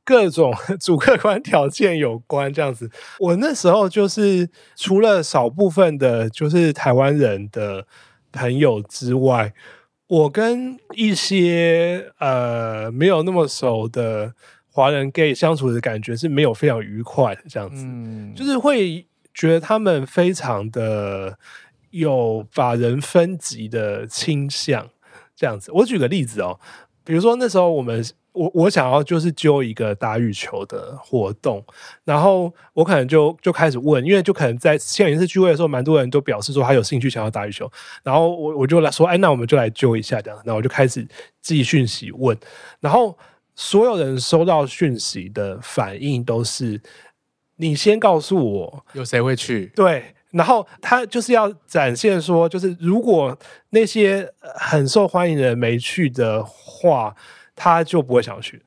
[0.05, 2.91] 各种 主客观条件有关这样子。
[3.19, 7.87] 我那时候就是除了少部分的，就是台湾人的
[8.33, 9.53] 朋友之外，
[10.07, 14.35] 我跟一些呃没有那么熟的
[14.71, 21.39] 华人 gay 相处的感觉是没有非常愉快的这样子，嗯，就是会觉得他们非常的。
[21.95, 24.91] 有把人分级的倾向，
[25.37, 25.71] 这样子。
[25.71, 26.59] 我举个例子哦，
[27.05, 31.64] 比如说那时候我们，我我想要就是揪一个打羽球的活动，
[32.05, 37.70] 然后我可能就就开始问，因为就可能在现场一次聚会的时候，蛮多人都表示说他有兴趣想要打羽球，
[38.03, 41.07] 然后我我就来说，哎，那我们就来揪一下这样，然后我就开始
[41.41, 42.37] 寄讯息问，
[42.80, 43.16] 然后
[43.55, 46.80] 所有人收到讯息的反应都是，
[47.57, 50.03] 你先告诉我有谁会去，对。
[50.32, 53.39] 然后他就是要展现说，就是如果
[53.70, 57.14] 那些很受欢迎的人没去的话，
[57.55, 58.63] 他就不会想去。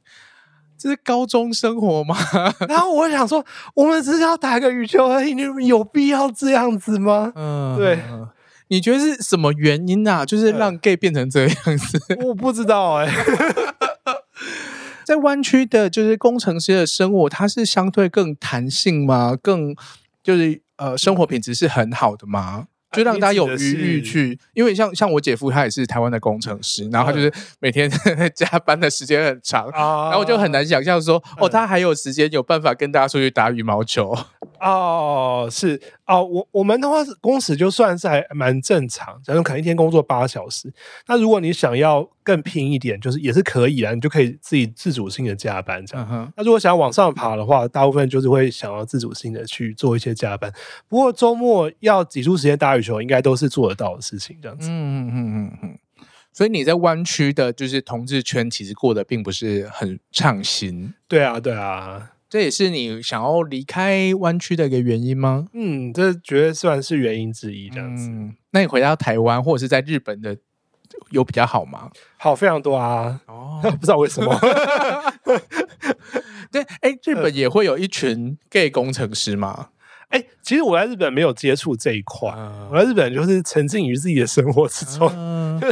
[0.78, 2.16] 这是高中生活吗？
[2.70, 7.32] 然后我想说，我们只是要打个羽球而已，你们有必要这样子吗？
[7.36, 8.00] 嗯，对。
[8.70, 10.26] 你觉得是什么原因啊？
[10.26, 12.00] 就是让 gay 变成这个样子？
[12.24, 13.26] 我不知道哎、欸。
[15.06, 19.36] 在湾区的，就是工程师的生活，它是相对更弹性吗？
[19.42, 19.76] 更
[20.22, 20.62] 就是。
[20.78, 22.68] 呃，生活品质是很好的吗？
[22.92, 27.90] 就让大家有余裕去，因为像像我姐夫，他也是台湾的工程师，然后他就是每天
[28.34, 34.16] 加班的时间很长，然后我就很难想象说，哦，他还有时间有办法跟大家出去打羽毛球。
[34.60, 40.74] 哦，是哦，我我们的话是工时就算是还蛮正常，假如可能一天工作八小时，
[41.08, 46.08] 那如果你想要更拼一点，就是也是可以啊，你就可以自己自主性的加班这样。
[46.08, 46.32] Uh.
[46.36, 50.52] 那如果想要往上爬的话，大部分就是会想要自主性的去做一些加班。
[50.88, 54.68] 不过周末要挤出时间打羽球，应该都是做得到的事情，这样子。
[54.70, 55.80] 嗯嗯嗯嗯嗯。
[56.34, 60.94] 所以你在湾区的，就是同志圈，其实过得并不是很畅行。
[61.08, 62.12] 对啊，对啊。
[62.30, 65.48] 这也是你想要离开湾区的一个原因吗？
[65.54, 67.70] 嗯，这绝对算是原因之一。
[67.70, 70.38] 这样子，嗯，那你回到台湾或者是在日本的
[71.12, 71.90] 有比较好吗？
[72.18, 73.22] 好非常多啊！
[73.28, 74.38] 哦， 不知道为什么。
[76.52, 79.70] 对，哎，日本也会有一群 gay 工程师吗？
[80.10, 85.68] 哎，其实我在日本没有接触这一块，嗯、我在日本就是沉浸于自己的生活之中，嗯、就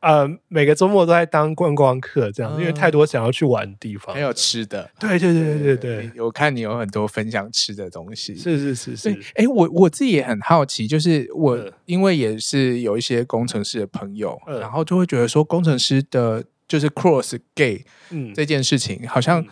[0.00, 19.42] 呃每个周末都在当观光客这样，嗯、因为太多想要去玩的地方，还有吃的，对对对对对对，我看你有很多分享吃的东西，是是是是，哎，我我自己也很好奇，就是我、嗯、因为也是有一些工程师的朋友，嗯、然后就会觉得说工程师的就是 cross gay，嗯，这件事情好像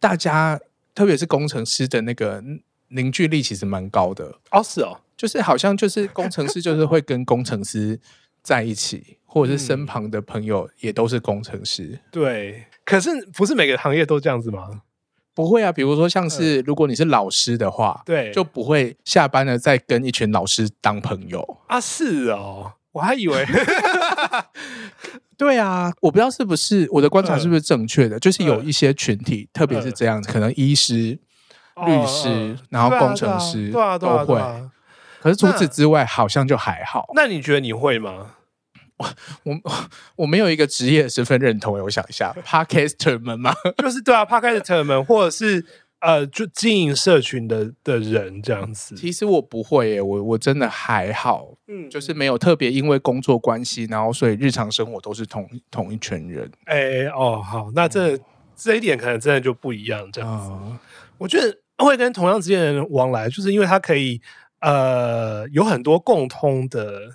[0.00, 0.60] 大家、嗯、
[0.92, 2.42] 特别是工程师的那个。
[2.88, 7.98] 凝聚力其实蛮高的哦，是哦，就是好像就是工程师就是会跟工程师
[8.42, 11.84] 在一起， 或者是身旁的朋友也都是工程师。
[11.92, 14.82] 嗯、对，可是不是每个行业都这样子吗？
[15.34, 21.78] 不会啊，比如说像是如果你是老师的话，对，就不会下班了再跟一群老师当朋友啊。
[21.78, 23.44] 是哦，我还以为，
[25.36, 31.18] 对啊，我不知道是不是我的观察是不是正确的，嗯、就是有一些群体，嗯、特别是这样子，可能医师。
[31.84, 34.40] 律师，然后工程师对啊都会，
[35.20, 37.10] 可是除此之外，好像就还好。
[37.14, 38.32] 那你觉得你会吗？
[38.98, 39.06] 我
[39.42, 39.60] 我
[40.16, 41.78] 我没有一个职业身份认同。
[41.82, 43.52] 我想一下， Podcaster 们吗？
[43.76, 45.66] 就是对啊，Podcaster 们，或者是
[46.00, 48.94] 呃，就经营社群的的人这样子。
[48.94, 56.50] 其实我不会耶，我我真的还好，嗯，就是没有特别因为工作关系，然后所以日常生活都是同同一群人。
[56.64, 58.18] 哎哦，好，那这
[58.54, 60.50] 这一点可能真的就不一样，这样子。
[61.18, 61.58] 我觉得。
[61.84, 64.20] 会跟同样职业的人往来，就是因为他可以
[64.60, 67.10] 呃有很多共通的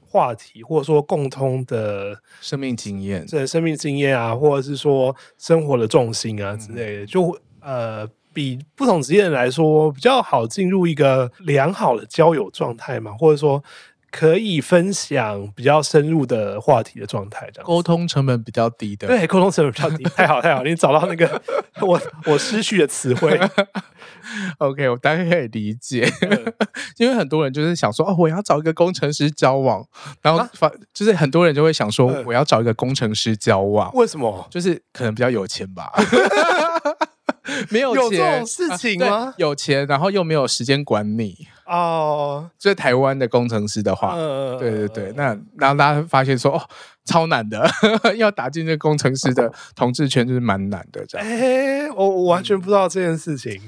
[0.00, 13.62] 话题，或者说共通的生命经验，对生命经验啊，或者是说生活的重心啊之类的，嗯、就呃，比不同职业人来说比较好进入一个良好的交友状态嘛，或者说。
[14.10, 19.06] 可以分享比较深入的话题的状态，这样沟通成本比较低的。
[19.06, 21.40] 对，沟通成本比较低， 太好太好，你找到那个
[21.80, 23.38] 我我失去的词汇。
[24.58, 26.52] OK，我大概可以理解，嗯、
[26.98, 29.84] 因为很多人就是想说哦，我要找一个工程师交往，
[30.20, 34.46] 然后发、啊、就是很多人就会想说我要找一个工程师交往，为什么？
[34.50, 35.90] 就是可能比较有钱吧。
[37.70, 39.06] 没有钱有这种事情吗？
[39.06, 42.50] 啊、有钱，然后又没有时间管你哦。
[42.58, 46.62] 在台湾的工程师的话，呃、对对对，那然后大家发现说，哦，
[47.04, 47.68] 超难的，
[48.16, 51.04] 要打进这工程师的 同志圈就是蛮难的。
[51.06, 53.60] 这样，哎，我我完全不知道这件事情。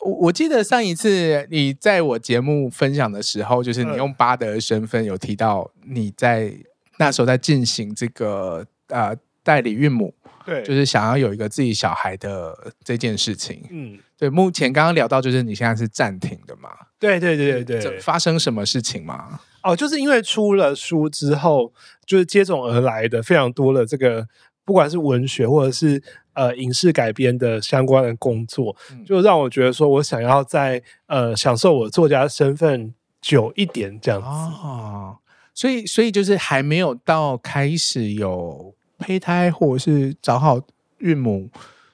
[0.00, 6.52] 我我记得上一次你在我节目分享的时候，就是你用巴德的身份有提到你在
[6.98, 9.16] 那时候在进行这个呃。
[9.46, 10.12] 代理孕母，
[10.44, 13.62] 对，就是想要有一个自己小孩的这件事情。
[13.70, 14.28] 嗯，对。
[14.28, 16.70] 目前刚刚聊到，就是你现在是暂停的嘛？
[16.98, 18.00] 对对对对对。
[18.00, 19.38] 发生什么事情吗？
[19.62, 21.72] 哦，就是因为出了书之后，
[22.04, 24.26] 就是接踵而来的非常多的这个，
[24.64, 34.26] 不管是文学或者是呃影视改编的相关的工作，嗯、就让我觉得说我想要在呃享受我作家身份久一点这样子。
[34.26, 35.18] 哦，
[35.54, 38.74] 所以所以就是还没有到开始有。
[38.98, 40.60] 胚胎或者是找好
[40.98, 41.50] 孕母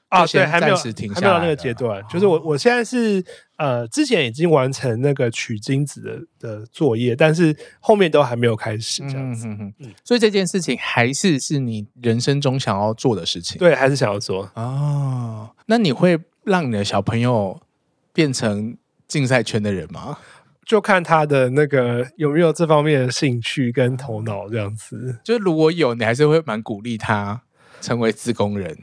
[0.09, 2.01] 啊，对，还没有还没有到那个阶段。
[2.01, 3.25] 哦、就是我我现在是
[3.57, 9.47] 呃，之前已经完成那个取精子的的作业，但是后面都还没有开始这样子。
[9.47, 9.95] 嗯嗯嗯。
[10.05, 13.59] 所以这件事情还是是你人生中想要做的事情。
[13.59, 15.51] 对，还是想要做哦。
[15.67, 17.59] 那你会让你的小朋友
[18.13, 18.77] 变成
[19.09, 20.19] 竞赛圈的人吗？
[20.65, 25.19] 就看他的那个有没有这方面的兴趣跟头脑这样子。
[25.25, 27.43] 就如果有，你还是会蛮鼓励他
[27.81, 28.77] 成为自工人。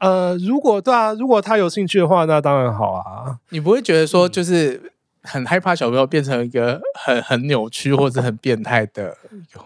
[0.00, 3.38] 呃，如果对啊，如果他有兴趣的话，那当然好啊。
[3.48, 9.16] 你不会觉得说，就是很害怕小朋友变成一个很很扭曲或者很变态的？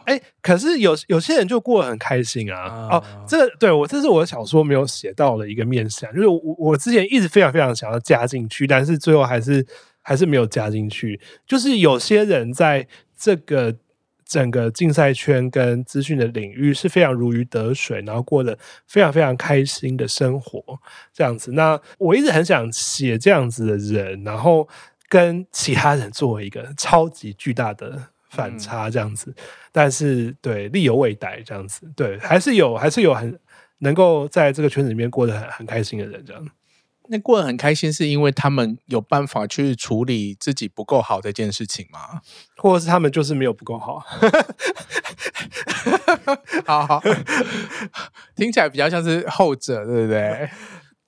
[0.05, 2.61] 哎、欸，可是有有些人就过得很开心啊。
[2.61, 9.67] 啊哦，这对我，这是我的小说没有写到的一个面向，就是我我之前一直非常非常想要加进去，但是最后还是。
[10.09, 13.77] 还是没有加进去，就是有些人在这个
[14.25, 20.81] 整个竞赛圈跟资讯的领域是非常如鱼得水，然后过得非常非常开心的生活，
[21.13, 21.53] 这样子。
[21.53, 24.67] 那我一直很想写这样子的人，然后
[25.11, 29.31] 跟其他人做一个超级巨大的反差，这样子。
[29.37, 31.83] 嗯、但是对，力有未逮，这样子。
[31.95, 33.39] 对，还是有，还是有很
[33.81, 36.49] 能够在这个圈子里面过得很很开心的人，这样。
[37.11, 42.21] 那过得很开心，是因为他们有办法去处理自己不够好这件事情吗？
[42.57, 44.01] 或者是他们就是没有不够好？
[46.67, 47.03] 好好，
[48.37, 50.49] 听起来比较像是后者，对不对？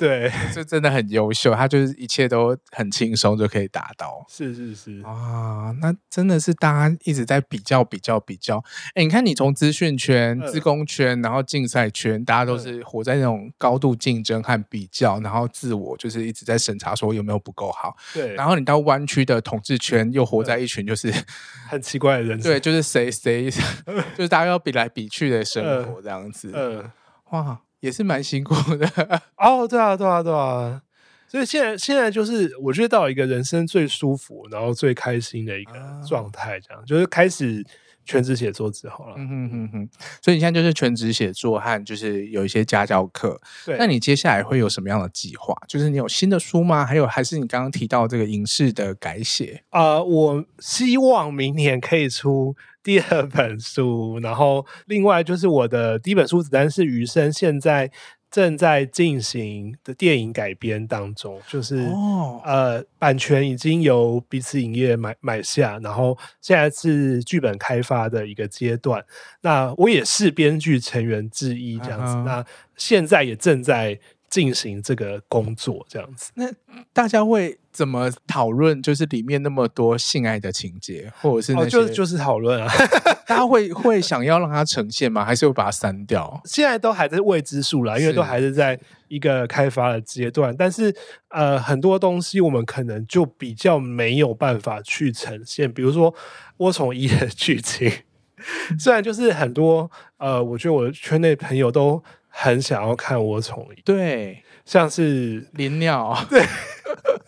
[0.00, 4.24] 对， 就真的很优秀，他就是一切都很轻松就可以达到。
[4.30, 8.64] 是是是啊，那真的是大家一直在比较比较比较。
[8.94, 17.94] 哎，你看你从资讯圈、资工圈，然后竞赛圈，大家都是活在那种高度竞争和比较，然后自我就是一直在审查说有没有不够好。
[18.14, 21.12] 对，然后你到湾区的统治圈，又活在一群就是
[21.68, 22.40] 很奇怪的人。
[22.40, 23.50] 对，就是谁谁，
[24.16, 26.50] 就是大家要比来比去的生活这样子。
[26.54, 26.90] 嗯，
[27.32, 27.60] 哇。
[27.80, 28.88] 也是蛮辛苦的。
[29.36, 30.80] 哦，对啊，对啊，对啊，
[31.26, 35.72] 所以现在现在就是我觉得到一个人生最舒服，然后最开心的一个
[36.08, 37.64] 状态，这样、啊、就是开始
[38.04, 39.14] 全职写作之后了。
[39.16, 39.88] 嗯哼哼哼，
[40.22, 43.40] 所以你现在就是全职写作和就是有一些家教课。
[43.64, 45.54] 对，那你接下来会有什么样的计划？
[45.68, 46.84] 就是你有新的书吗？
[46.84, 49.62] 还有还是你刚刚提到这个影视的改写？
[49.70, 52.56] 啊、呃，我希望明年可以出。
[52.82, 57.90] 第二本书，然后另外就是我的第一本书《子弹是余生》，现在
[58.30, 69.04] 正在进行的电影改编当中，就是、哦、呃版权已经由彼此影业买买下，然后现在是剧本开发的一个阶段。
[69.40, 72.12] 那我也是编剧成员之一，这样子。
[72.12, 73.98] 啊、那现在也正在。
[74.30, 76.46] 进行这个工作这样子，那
[76.92, 78.80] 大家会怎么讨论？
[78.80, 82.72] 就是里面那么多性爱的情节，或者是那些、哦、就就是讨论啊，
[83.26, 85.24] 大家会会想要让它呈现吗？
[85.24, 86.40] 还是会把它删掉？
[86.44, 88.78] 现在都还在未知数啦，因为都还是在
[89.08, 90.54] 一个开发的阶段。
[90.56, 90.94] 但是
[91.30, 96.14] 呃，很多东西我们可能就比较没有办法去呈现，比如说
[96.56, 97.90] 我从一的剧情，
[98.78, 102.00] 虽然就是很多呃，我觉得我的圈内朋友都。
[102.30, 106.42] 很想要看我宠，对，像是林鸟， 对，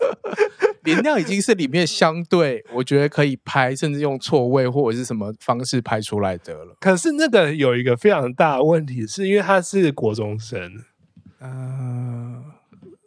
[0.83, 6.75] 林鸟已经是里面相对我觉得可以拍，甚至用错位或者是什么方式拍出来的了。
[6.79, 10.83] 可是那个有一个非常大的问题，是因为他是国中生，
[11.39, 12.43] 嗯、呃，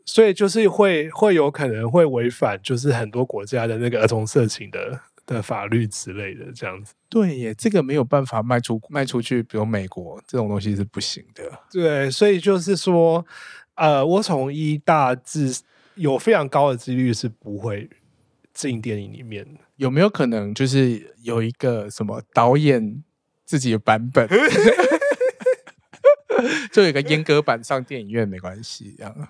[0.05, 6.95] 所以就是会会有可能会违反，就是很多国家的那个儿童色情的的法律之类的这样子。
[7.09, 11.45] 对耶，这个没有办法卖出卖出去，比如美国这种东西是不行的。
[11.71, 13.27] 对，所以就是说，
[13.75, 15.61] 呃，我从一大致
[15.97, 17.91] 有非常高的几率是不会
[18.55, 19.61] 进电影里面的。
[19.77, 23.03] 有没有可能就是有一个什么导演
[23.45, 24.27] 自己的版本，
[26.73, 29.29] 就有一个阉割版上电影院没关系，这样？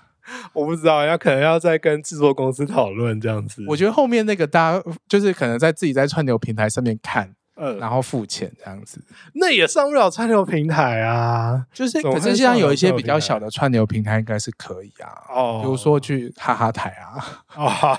[0.53, 3.64] 我不知道，要可能要再跟制作公司讨论这样子。
[3.68, 7.35] 我觉得后面那个大家就是可能在自己在串流平台上面看。
[7.59, 9.03] 嗯，然后付钱这样子，
[9.33, 11.64] 那也上不了串流平台啊。
[11.72, 15.09] 就是，可是现在有一些比较小的串流平台应该是可以啊。
[15.31, 17.16] 哦，比如说去哈哈台啊。
[17.57, 17.99] 哦，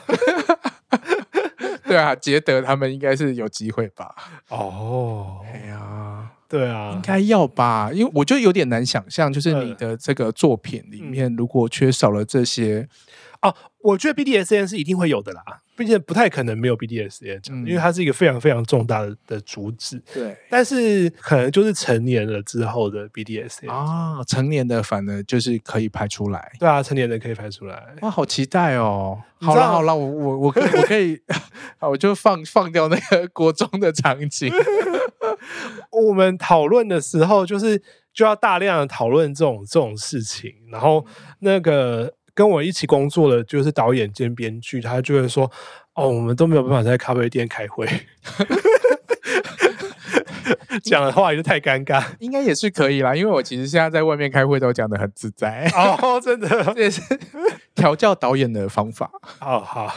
[1.85, 4.13] 对啊，杰德他们应该是有机会吧？
[4.49, 7.91] 哦，哎呀，对啊，应该要吧？
[7.93, 12.87] 因为我就有点难想象，就是你的这个作品里面如果缺少了这些。
[13.49, 15.43] 哦，我觉得 BDSN 是一定会有的啦，
[15.75, 20.01] 毕竟不太可能没有 BDSM，嗯，因为它是一个非常非常重大的的主旨。
[20.13, 26.51] 对，但是可能就是成年了之后的 BDSN 啊，成年的反而就是可以拍出来。
[26.59, 27.95] 对啊，成年的可以拍出来。
[28.01, 29.21] 哇，好期待哦！
[29.39, 31.19] 好了好了，我我我可以我可以，
[31.79, 34.51] 我 就放放掉那个国中的场景。
[35.91, 37.81] 我们讨论的时候，就是
[38.13, 41.05] 就要大量的讨论这种这种事情，然后
[41.39, 42.13] 那个。
[42.37, 45.51] 跟我一起工作的就是导演兼编剧，他就会说
[45.97, 47.87] ：“哦，我们都没有办法在咖啡店开会，
[50.83, 52.05] 讲的话也是太尴尬。
[52.21, 55.67] 应该也是可以啦，因为我其实现在在外面开会都讲的很自在。
[55.73, 57.01] 哦，真的，这也是
[57.73, 59.09] 调教导演的方法。
[59.41, 59.91] 哦，好，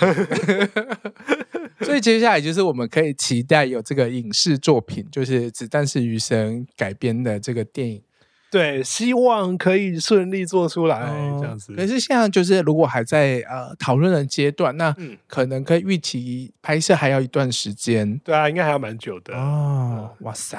[1.83, 8.03] 所以接下来就是我们可以期待有这个影视作品，就是《子弹是余生》改编的这个电影。”
[8.51, 11.73] 对，希望可以顺利做出来，哦、这样子。
[11.75, 14.93] 可是现在就是，如果还在呃讨论的阶段，那
[15.29, 18.19] 可能可以预期拍摄还要一段时间。
[18.25, 20.11] 对啊，应该还要蛮久的哦。
[20.23, 20.59] 哇塞，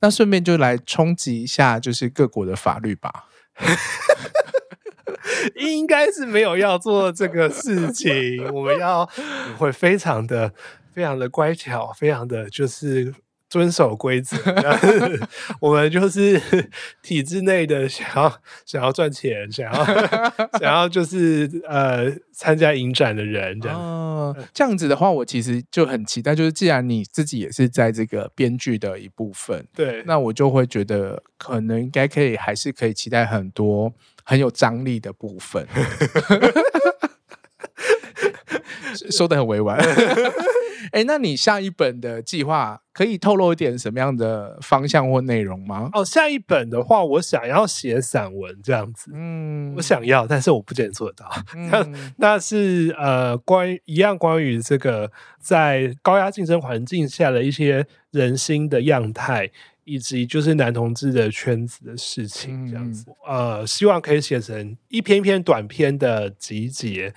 [0.00, 3.24] 那顺便就来冲击一下，就是各国的法律吧。
[5.56, 9.04] 应该是没有要做这个事情， 我们要
[9.58, 10.52] 会非常的、
[10.92, 13.12] 非常的乖巧，非常的就是。
[13.48, 14.36] 遵守规则，
[15.60, 16.40] 我们就是
[17.02, 19.84] 体制内的想要想要赚钱，想要
[20.58, 23.80] 想要就是呃参加影展的人这样。
[23.80, 26.34] 哦，这样子的话，我其实就很期待。
[26.34, 33.92] 就是既然你自己也是在这个编剧的一部分，对，那我就会觉得可能应该可以，还是可以期待很多
[34.24, 35.66] 很有张力的部分。
[39.10, 39.78] 说的很委婉。
[40.92, 45.90] 哎，那你下一本的计划可以透露一点什么样的方向或内容吗？
[45.92, 49.10] 哦，下一本的话，我想要写散文这样子。
[49.12, 51.30] 嗯，我想要，但是我不见得做得到。
[51.54, 51.86] 嗯、 那
[52.16, 59.50] 那是呃，关于一样关于这个在高压竞争环境下的一些人心的样态，
[59.84, 63.04] 以及就是男同志的圈子的事情这样子。
[63.28, 67.12] 嗯、呃，希望可以写成一篇一篇短篇的集结。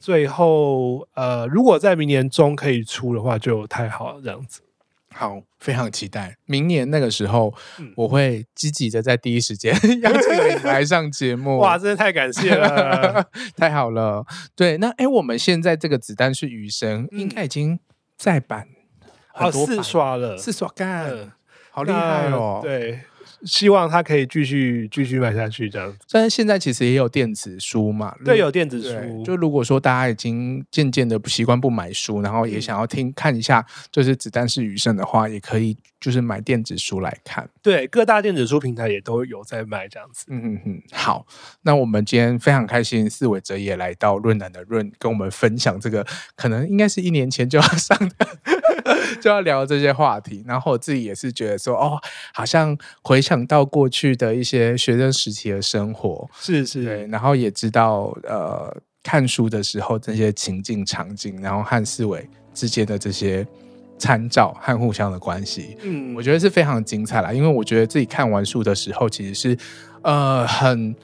[0.00, 4.20] 最后，呃，如果在明年中可以出的话，就太好了。
[4.24, 4.62] 这样子，
[5.14, 11.58] 好，非常期待明年那个时候，嗯、我会积极的在第一时间 邀请你来上节目。
[11.60, 14.24] 哇，真的太感谢了， 太好了。
[14.56, 17.78] 对，那哎，我们现在这个子弹是雨神，嗯、应该已经
[18.16, 18.66] 再版
[19.34, 21.30] 好，哦，四刷了，四刷干，嗯、
[21.70, 22.60] 好厉害哦。
[22.62, 23.00] 对。
[23.44, 25.98] 希望它可以继续继续卖下去，这样子。
[26.10, 29.24] 但是现在其实也有电子书嘛，对，有电子书。
[29.24, 37.48] 就如果说大家已经渐渐的不习惯不买书，然后也想要听、嗯、看一下，就是子弹是余生的话，也可以就是买电子书来看。
[37.62, 40.26] 对，各大电子书平台也都有在卖这样子。
[40.28, 40.82] 嗯嗯嗯。
[40.92, 41.26] 好，
[41.62, 48.26] 那我们今天非常开心，四尾哲也来到润南的润，跟我们分享这个可能应该是一年前就要上的。
[49.20, 51.98] 就要聊这些话题，然后我自己也是觉得说，哦，
[52.32, 63.46] 好像回想到过去的一些学生时期的生活，是是，对，然后也知道呃，看书的时候这些情境场景，然后和思维之间的这些
[63.98, 69.58] 参照和互相的关系，嗯，我觉得是非常精彩啦，因为我觉得自己看完书的时候，其实是
[70.02, 70.94] 呃很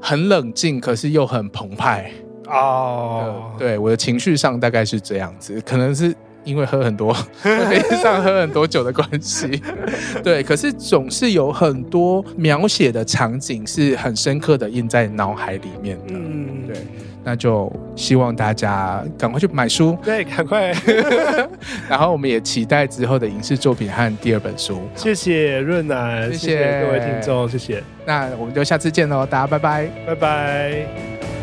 [0.00, 2.10] 很冷静，可是又很澎湃。
[2.46, 6.14] 哦，对，我的情绪上大概是这样子，可能是。
[6.44, 7.12] 因为喝很多，
[7.42, 9.62] 飞机上喝很多酒的关系，
[10.22, 10.42] 对。
[10.42, 16.14] 可是总是有很多描写的场景是很深刻的印在脑海里面的。
[16.14, 16.76] 嗯，对。
[17.24, 20.74] 那就希望大家赶快去买书，对，赶快。
[21.88, 24.80] 然后我们也期待之后的影视作品和第二本书。
[24.96, 27.80] 谢谢润楠，谢谢，谢谢各位听众，谢谢。
[28.04, 31.41] 那我们就下次见喽，大家拜拜，拜拜。